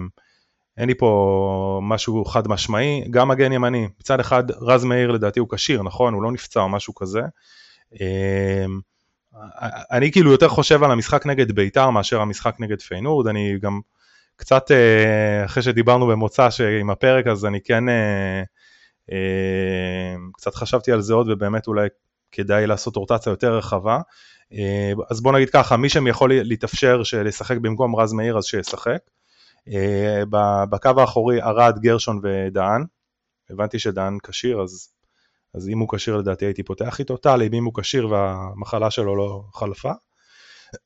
אין 0.77 0.89
לי 0.89 0.95
פה 0.95 1.81
משהו 1.83 2.25
חד 2.25 2.49
משמעי, 2.49 3.05
גם 3.11 3.29
מגן 3.29 3.53
ימני, 3.53 3.89
מצד 4.01 4.21
אחד 4.21 4.45
רז 4.51 4.85
מאיר 4.85 5.11
לדעתי 5.11 5.41
הוא 5.41 5.49
כשיר, 5.53 5.83
נכון? 5.83 6.15
הוא 6.15 6.23
לא 6.23 6.33
נפצע 6.33 6.61
או 6.61 6.69
משהו 6.69 6.95
כזה. 6.95 7.21
אה, 9.37 9.69
אני 9.91 10.13
כאילו 10.13 10.33
יותר 10.33 10.49
חושב 10.49 10.85
על 10.85 10.91
המשחק 10.91 11.27
נגד 11.27 11.53
בית"ר 11.53 11.91
מאשר 11.91 12.21
המשחק 12.21 12.57
נגד 12.59 12.81
פיינורד, 12.81 13.27
אני 13.27 13.59
גם 13.59 13.81
קצת 14.37 14.71
אחרי 15.45 15.63
שדיברנו 15.63 16.07
במוצא 16.07 16.49
עם 16.81 16.91
הפרק 16.91 17.27
אז 17.27 17.45
אני 17.45 17.61
כן 17.65 17.85
אה, 19.13 20.15
קצת 20.33 20.55
חשבתי 20.55 20.93
על 20.93 21.01
זה 21.01 21.15
עוד 21.15 21.29
ובאמת 21.31 21.67
אולי 21.67 21.89
כדאי 22.33 22.67
לעשות 22.67 22.97
רוטציה 22.97 23.31
יותר 23.31 23.57
רחבה. 23.57 24.01
אה, 24.53 24.93
אז 25.11 25.21
בוא 25.21 25.33
נגיד 25.33 25.51
ככה, 25.51 25.77
מי 25.77 25.89
שם 25.89 26.07
יכול 26.07 26.33
להתאפשר 26.35 27.03
לשחק 27.25 27.57
במקום 27.57 27.97
רז 27.97 28.13
מאיר 28.13 28.39
אז 28.39 28.45
שישחק. 28.45 28.99
אה, 29.69 30.23
בקו 30.71 30.91
האחורי 31.01 31.43
ארד, 31.43 31.79
גרשון 31.79 32.21
ודהן. 32.23 32.85
הבנתי 33.51 33.79
שדהן 33.79 34.19
כשיר 34.23 34.61
אז, 34.61 34.89
אז 35.57 35.69
אם 35.69 35.79
הוא 35.79 35.89
כשיר 35.95 36.17
לדעתי 36.17 36.45
הייתי 36.45 36.63
פותח 36.63 36.99
איתו. 36.99 37.17
טלי, 37.17 37.49
אם 37.53 37.65
הוא 37.65 37.75
כשיר 37.75 38.09
והמחלה 38.09 38.91
שלו 38.91 39.17
לא 39.17 39.45
חלפה. 39.55 39.93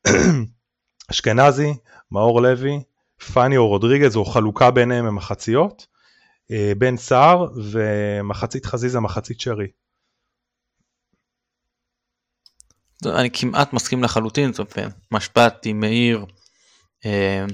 אשכנזי, 1.10 1.74
מאור 2.12 2.42
לוי, 2.42 2.82
פאני 3.32 3.56
או 3.56 3.68
רודריגז 3.68 4.16
או 4.16 4.24
חלוקה 4.24 4.70
ביניהם 4.70 5.06
הם 5.06 5.14
מחציות. 5.14 5.86
אה, 6.50 6.72
בן 6.78 6.96
סער 6.96 7.46
ומחצית 7.72 8.66
חזיזה 8.66 9.00
מחצית 9.00 9.40
שרי. 9.40 9.66
אני 13.06 13.30
כמעט 13.32 13.72
מסכים 13.72 14.02
לחלוטין, 14.02 14.50
משפטי, 15.10 15.72
מאיר, 15.72 16.24
אה, 17.04 17.44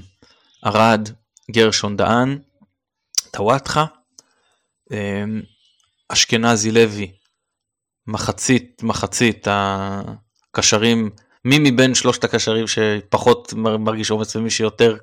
ארד, 0.65 1.09
גרשון 1.51 1.97
דהן, 1.97 2.39
טוואטחה, 3.31 3.85
אה, 4.91 5.23
אשכנזי 6.09 6.71
לוי, 6.71 7.11
מחצית 8.07 8.83
מחצית 8.83 9.47
הקשרים, 9.49 11.09
מי 11.45 11.59
מבין 11.59 11.95
שלושת 11.95 12.23
הקשרים 12.23 12.65
שפחות 12.67 13.53
מרגיש 13.53 14.11
אומץ 14.11 14.35
ומי 14.35 14.49
שיותר, 14.49 14.97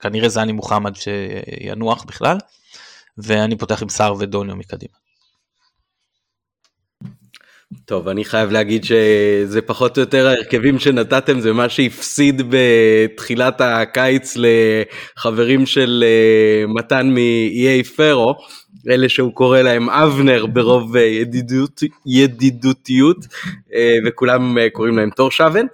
כנראה 0.00 0.28
זה 0.28 0.42
אני 0.42 0.52
מוחמד 0.52 0.92
שינוח 0.96 2.04
בכלל. 2.04 2.38
ואני 3.18 3.58
פותח 3.58 3.82
עם 3.82 3.88
סער 3.88 4.14
ודוניו 4.18 4.56
מקדימה. 4.56 5.01
טוב, 7.84 8.08
אני 8.08 8.24
חייב 8.24 8.50
להגיד 8.50 8.84
שזה 8.84 9.62
פחות 9.62 9.98
או 9.98 10.00
יותר 10.00 10.26
ההרכבים 10.26 10.78
שנתתם, 10.78 11.40
זה 11.40 11.52
מה 11.52 11.68
שהפסיד 11.68 12.42
בתחילת 12.48 13.60
הקיץ 13.60 14.36
לחברים 14.36 15.66
של 15.66 16.04
אה, 16.06 16.66
מתן 16.66 17.10
מאיי 17.10 17.82
פרו, 17.82 18.34
אלה 18.90 19.08
שהוא 19.08 19.32
קורא 19.34 19.60
להם 19.60 19.90
אבנר 19.90 20.46
ברוב 20.46 20.96
ידידות, 20.96 21.82
ידידותיות, 22.06 23.26
אה, 23.74 23.96
וכולם 24.06 24.58
אה, 24.58 24.70
קוראים 24.70 24.96
להם 24.96 25.10
תור 25.10 25.30
שבן. 25.30 25.66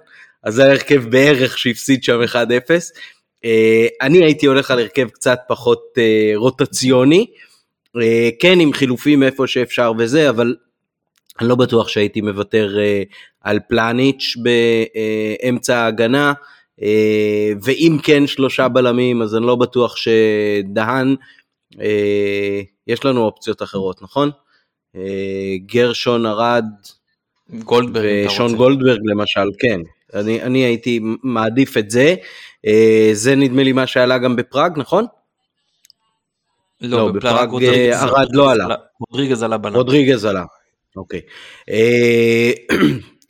אז 0.43 0.53
זה 0.53 0.65
ההרכב 0.65 1.09
בערך 1.09 1.57
שהפסיד 1.57 2.03
שם 2.03 2.21
1-0. 2.21 2.35
אה, 3.45 3.87
אני 4.01 4.23
הייתי 4.23 4.45
הולך 4.45 4.71
על 4.71 4.79
הרכב 4.79 5.09
קצת 5.09 5.39
פחות 5.47 5.83
אה, 5.97 6.31
רוטציוני, 6.35 7.25
אה, 8.01 8.29
כן 8.39 8.59
עם 8.59 8.73
חילופים 8.73 9.23
איפה 9.23 9.47
שאפשר 9.47 9.91
וזה, 9.97 10.29
אבל 10.29 10.55
אני 11.39 11.49
לא 11.49 11.55
בטוח 11.55 11.87
שהייתי 11.87 12.21
מוותר 12.21 12.77
על 13.41 13.59
פלניץ' 13.69 14.35
באמצע 14.43 15.77
ההגנה, 15.77 16.33
ואם 17.63 17.97
כן 18.03 18.27
שלושה 18.27 18.67
בלמים 18.67 19.21
אז 19.21 19.35
אני 19.35 19.45
לא 19.45 19.55
בטוח 19.55 19.95
שדהן, 19.95 21.15
יש 22.87 23.05
לנו 23.05 23.21
אופציות 23.21 23.61
אחרות, 23.61 24.01
נכון? 24.01 24.31
גרשון 25.65 26.25
ארד, 26.25 26.65
גולדברג, 27.49 28.25
ושון 28.27 28.55
גולדברג 28.55 28.99
למשל, 29.03 29.49
כן. 29.59 29.81
אני, 30.13 30.41
אני 30.41 30.59
הייתי 30.59 30.99
מעדיף 31.23 31.77
את 31.77 31.89
זה. 31.89 32.15
אה, 32.65 33.09
זה 33.13 33.35
נדמה 33.35 33.63
לי 33.63 33.71
מה 33.71 33.87
שעלה 33.87 34.17
גם 34.17 34.35
בפראג, 34.35 34.73
נכון? 34.77 35.05
לא, 36.81 36.97
לא 36.97 37.11
בפראג 37.11 37.49
ארד 37.93 38.27
לא 38.33 38.51
עלה. 38.51 38.65
רודריגז 38.99 39.43
עלה 39.43 39.57
בלם. 39.57 39.75
רודריגז 39.75 40.25
עלה, 40.25 40.43
אוקיי. 40.95 41.21
אה, 41.69 42.51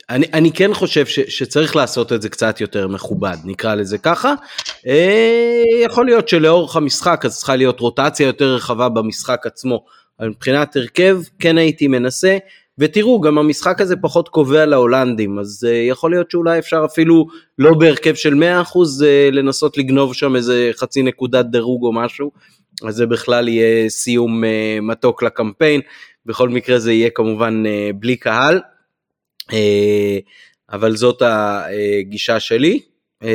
אני, 0.10 0.26
אני 0.34 0.52
כן 0.52 0.74
חושב 0.74 1.06
ש, 1.06 1.20
שצריך 1.20 1.76
לעשות 1.76 2.14
את 2.14 2.22
זה 2.22 2.30
קצת 2.30 2.62
יותר 2.62 2.88
מכובד, 2.88 3.38
נקרא 3.46 3.76
לזה 3.76 3.98
ככה. 3.98 4.34
אה, 4.88 5.64
יכול 5.84 6.06
להיות 6.06 6.30
שלאורך 6.30 6.76
המשחק 6.76 7.22
אז 7.26 7.38
צריכה 7.38 7.56
להיות 7.56 7.80
רוטציה 7.80 8.28
יותר 8.28 8.56
רחבה 8.56 8.90
במשחק 8.90 9.46
עצמו. 9.46 9.86
אבל 10.20 10.30
מבחינת 10.30 10.76
הרכב 10.76 11.20
כן 11.40 11.58
הייתי 11.58 11.88
מנסה. 11.88 12.38
ותראו, 12.80 13.22
גם 13.22 13.38
המשחק 13.38 13.82
הזה 13.82 13.96
פחות 13.96 14.30
קובע 14.30 14.66
להולנדים, 14.66 15.40
אז 15.40 15.68
uh, 15.68 15.74
יכול 15.90 16.12
להיות 16.12 16.32
שאולי 16.32 16.60
אפשר 16.60 16.82
אפילו 16.86 17.28
לא 17.60 17.74
בהרכב 17.74 18.16
של 18.16 18.34
100% 18.34 18.38
uh, 18.38 19.04
אה, 19.04 19.30
לנסות 19.32 19.78
לגנוב 19.78 20.14
שם 20.14 20.36
איזה 20.36 20.72
חצי 20.76 21.02
נקודת 21.02 21.46
דירוג 21.46 21.84
או 21.84 21.94
משהו, 21.94 22.32
אז 22.88 22.96
זה 22.96 23.06
בכלל 23.06 23.48
יהיה 23.48 23.90
סיום 23.90 24.44
uh, 24.44 24.48
מתוק 24.82 25.24
לקמפיין, 25.24 25.82
בכל 26.30 26.50
מקרה 26.50 26.80
זה 26.80 26.94
יהיה 26.94 27.10
כמובן 27.10 27.64
uh, 27.66 27.94
בלי 27.96 28.16
קהל, 28.16 28.62
uh, 29.42 29.54
אבל 30.72 30.96
זאת 30.96 31.22
הגישה 31.26 32.40
שלי. 32.40 32.80
Uh, 33.24 33.28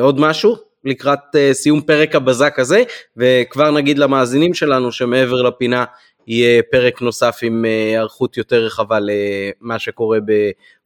עוד 0.00 0.20
משהו? 0.20 0.56
לקראת 0.84 1.18
סיום 1.52 1.80
פרק 1.80 2.14
הבזק 2.14 2.58
הזה, 2.58 2.82
וכבר 3.16 3.70
נגיד 3.70 3.98
למאזינים 3.98 4.54
שלנו 4.54 4.92
שמעבר 4.92 5.42
לפינה 5.42 5.84
יהיה 6.26 6.62
פרק 6.70 7.02
נוסף 7.02 7.38
עם 7.42 7.64
אה, 7.64 7.70
היערכות 7.70 8.36
יותר 8.36 8.64
רחבה 8.64 8.98
למה 9.00 9.78
שקורה 9.78 10.18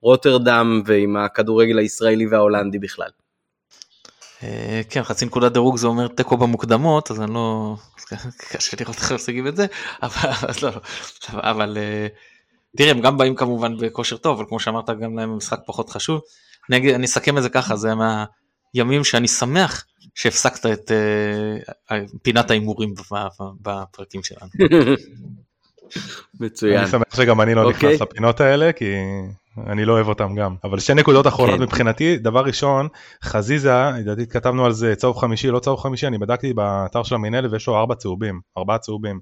ברוטרדם 0.02 0.82
ועם 0.86 1.16
הכדורגל 1.16 1.78
הישראלי 1.78 2.26
וההולנדי 2.26 2.78
בכלל. 2.78 3.08
אה, 4.42 4.80
כן, 4.90 5.02
חצי 5.02 5.26
נקודת 5.26 5.52
דירוג 5.52 5.76
זה 5.76 5.86
אומר 5.86 6.08
תיקו 6.08 6.36
במוקדמות, 6.36 7.10
אז 7.10 7.20
אני 7.20 7.34
לא... 7.34 7.76
קשה 8.50 8.76
לראות 8.80 8.96
איך 8.96 9.12
משיגים 9.12 9.46
את 9.46 9.56
זה, 9.56 9.66
אבל, 10.02 10.30
לא, 10.62 10.70
אבל 11.34 11.78
אה, 11.78 12.06
תראה, 12.76 12.90
הם 12.90 13.00
גם 13.00 13.16
באים 13.16 13.34
כמובן 13.34 13.76
בכושר 13.76 14.16
טוב, 14.16 14.38
אבל 14.38 14.48
כמו 14.48 14.60
שאמרת, 14.60 14.90
גם 14.90 15.18
להם 15.18 15.36
משחק 15.36 15.58
פחות 15.66 15.90
חשוב. 15.90 16.20
אני, 16.70 17.04
אסכם 17.04 17.38
את 17.38 17.42
זה 17.42 17.48
ככה, 17.48 17.76
זה 17.76 17.92
מהימים 18.74 19.04
שאני 19.04 19.28
שמח 19.28 19.86
שהפסקת 20.14 20.66
את 20.66 20.90
uh, 21.90 21.94
פינת 22.22 22.50
ההימורים 22.50 22.94
בפרקים 23.62 24.22
שלנו. 24.22 24.50
מצוין. 26.40 26.78
אני 26.78 26.86
שמח 26.86 27.16
שגם 27.16 27.40
אני 27.40 27.54
לא 27.54 27.62
okay. 27.62 27.74
אוקיי. 27.74 27.88
נכנס 27.88 28.00
לפינות 28.00 28.40
האלה 28.40 28.72
כי 28.72 28.94
אני 29.66 29.84
לא 29.84 29.92
אוהב 29.92 30.08
אותם 30.08 30.34
גם. 30.34 30.54
אבל 30.64 30.78
שתי 30.78 30.94
נקודות 30.94 31.26
אחרונות 31.26 31.54
okay. 31.54 31.58
כן. 31.58 31.62
מבחינתי, 31.62 32.18
דבר 32.18 32.40
ראשון, 32.40 32.88
חזיזה, 33.24 33.90
לדעתי 33.98 34.26
כתבנו 34.26 34.66
על 34.66 34.72
זה 34.72 34.94
צהוב 34.96 35.16
חמישי, 35.16 35.50
לא 35.50 35.58
צהוב 35.58 35.80
חמישי, 35.80 36.06
אני 36.06 36.18
בדקתי 36.18 36.54
באתר 36.54 37.02
של 37.02 37.14
המינהלת 37.14 37.52
ויש 37.52 37.66
לו 37.66 37.76
ארבע 37.76 37.94
צהובים, 37.94 38.40
ארבעה 38.58 38.78
צהובים. 38.78 39.20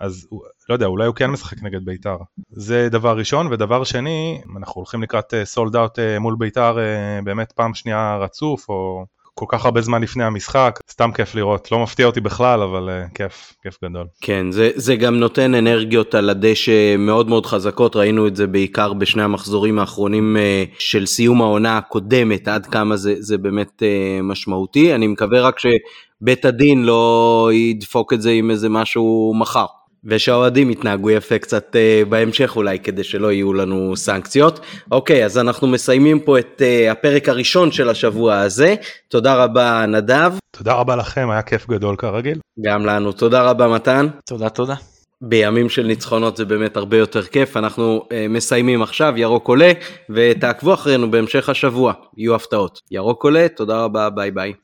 אז 0.00 0.26
לא 0.68 0.74
יודע, 0.74 0.86
אולי 0.86 1.06
הוא 1.06 1.14
כן 1.14 1.30
משחק 1.30 1.62
נגד 1.62 1.84
בית"ר. 1.84 2.16
זה 2.50 2.88
דבר 2.90 3.18
ראשון, 3.18 3.46
ודבר 3.52 3.84
שני, 3.84 4.40
אנחנו 4.58 4.74
הולכים 4.74 5.02
לקראת 5.02 5.34
סולד 5.44 5.76
uh, 5.76 5.78
אאוט 5.78 5.98
uh, 5.98 6.02
מול 6.20 6.36
בית"ר 6.38 6.76
uh, 6.76 7.24
באמת 7.24 7.52
פעם 7.52 7.74
שנייה 7.74 8.16
רצוף, 8.16 8.68
או 8.68 9.04
כל 9.38 9.46
כך 9.48 9.64
הרבה 9.64 9.80
זמן 9.80 10.02
לפני 10.02 10.24
המשחק, 10.24 10.78
סתם 10.90 11.10
כיף 11.12 11.34
לראות, 11.34 11.72
לא 11.72 11.78
מפתיע 11.78 12.06
אותי 12.06 12.20
בכלל, 12.20 12.62
אבל 12.62 12.88
uh, 12.88 13.14
כיף, 13.14 13.52
כיף 13.62 13.78
גדול. 13.84 14.06
כן, 14.20 14.50
זה, 14.50 14.70
זה 14.74 14.96
גם 14.96 15.16
נותן 15.16 15.54
אנרגיות 15.54 16.14
על 16.14 16.30
הדשא 16.30 16.96
מאוד 16.98 17.28
מאוד 17.28 17.46
חזקות, 17.46 17.96
ראינו 17.96 18.26
את 18.26 18.36
זה 18.36 18.46
בעיקר 18.46 18.92
בשני 18.92 19.22
המחזורים 19.22 19.78
האחרונים 19.78 20.36
uh, 20.36 20.74
של 20.78 21.06
סיום 21.06 21.42
העונה 21.42 21.78
הקודמת, 21.78 22.48
עד 22.48 22.66
כמה 22.66 22.96
זה, 22.96 23.14
זה 23.18 23.38
באמת 23.38 23.82
uh, 23.82 24.22
משמעותי. 24.22 24.94
אני 24.94 25.06
מקווה 25.06 25.40
רק 25.40 25.58
שבית 25.58 26.44
הדין 26.44 26.84
לא 26.84 27.50
ידפוק 27.52 28.12
את 28.12 28.22
זה 28.22 28.30
עם 28.30 28.50
איזה 28.50 28.68
משהו 28.68 29.34
מחר. 29.36 29.66
ושהאוהדים 30.06 30.70
יתנהגו 30.70 31.10
יפה 31.10 31.38
קצת 31.38 31.76
uh, 31.76 32.08
בהמשך 32.08 32.56
אולי 32.56 32.78
כדי 32.78 33.04
שלא 33.04 33.32
יהיו 33.32 33.52
לנו 33.52 33.96
סנקציות. 33.96 34.60
אוקיי, 34.90 35.24
אז 35.24 35.38
אנחנו 35.38 35.66
מסיימים 35.66 36.20
פה 36.20 36.38
את 36.38 36.62
uh, 36.62 36.92
הפרק 36.92 37.28
הראשון 37.28 37.72
של 37.72 37.88
השבוע 37.88 38.38
הזה. 38.38 38.74
תודה 39.08 39.44
רבה 39.44 39.84
נדב. 39.88 40.32
תודה 40.50 40.74
רבה 40.74 40.96
לכם, 40.96 41.30
היה 41.30 41.42
כיף 41.42 41.68
גדול 41.68 41.96
כרגיל. 41.96 42.38
גם 42.60 42.86
לנו. 42.86 43.12
תודה 43.12 43.42
רבה 43.42 43.68
מתן. 43.68 44.06
תודה, 44.28 44.48
תודה. 44.48 44.74
בימים 45.20 45.68
של 45.68 45.82
ניצחונות 45.82 46.36
זה 46.36 46.44
באמת 46.44 46.76
הרבה 46.76 46.96
יותר 46.96 47.22
כיף, 47.22 47.56
אנחנו 47.56 48.02
uh, 48.04 48.12
מסיימים 48.28 48.82
עכשיו, 48.82 49.12
ירוק 49.16 49.48
עולה, 49.48 49.72
ותעקבו 50.10 50.74
אחרינו 50.74 51.10
בהמשך 51.10 51.48
השבוע, 51.48 51.92
יהיו 52.16 52.34
הפתעות. 52.34 52.80
ירוק 52.90 53.24
עולה, 53.24 53.46
תודה 53.56 53.84
רבה, 53.84 54.10
ביי 54.10 54.30
ביי. 54.30 54.52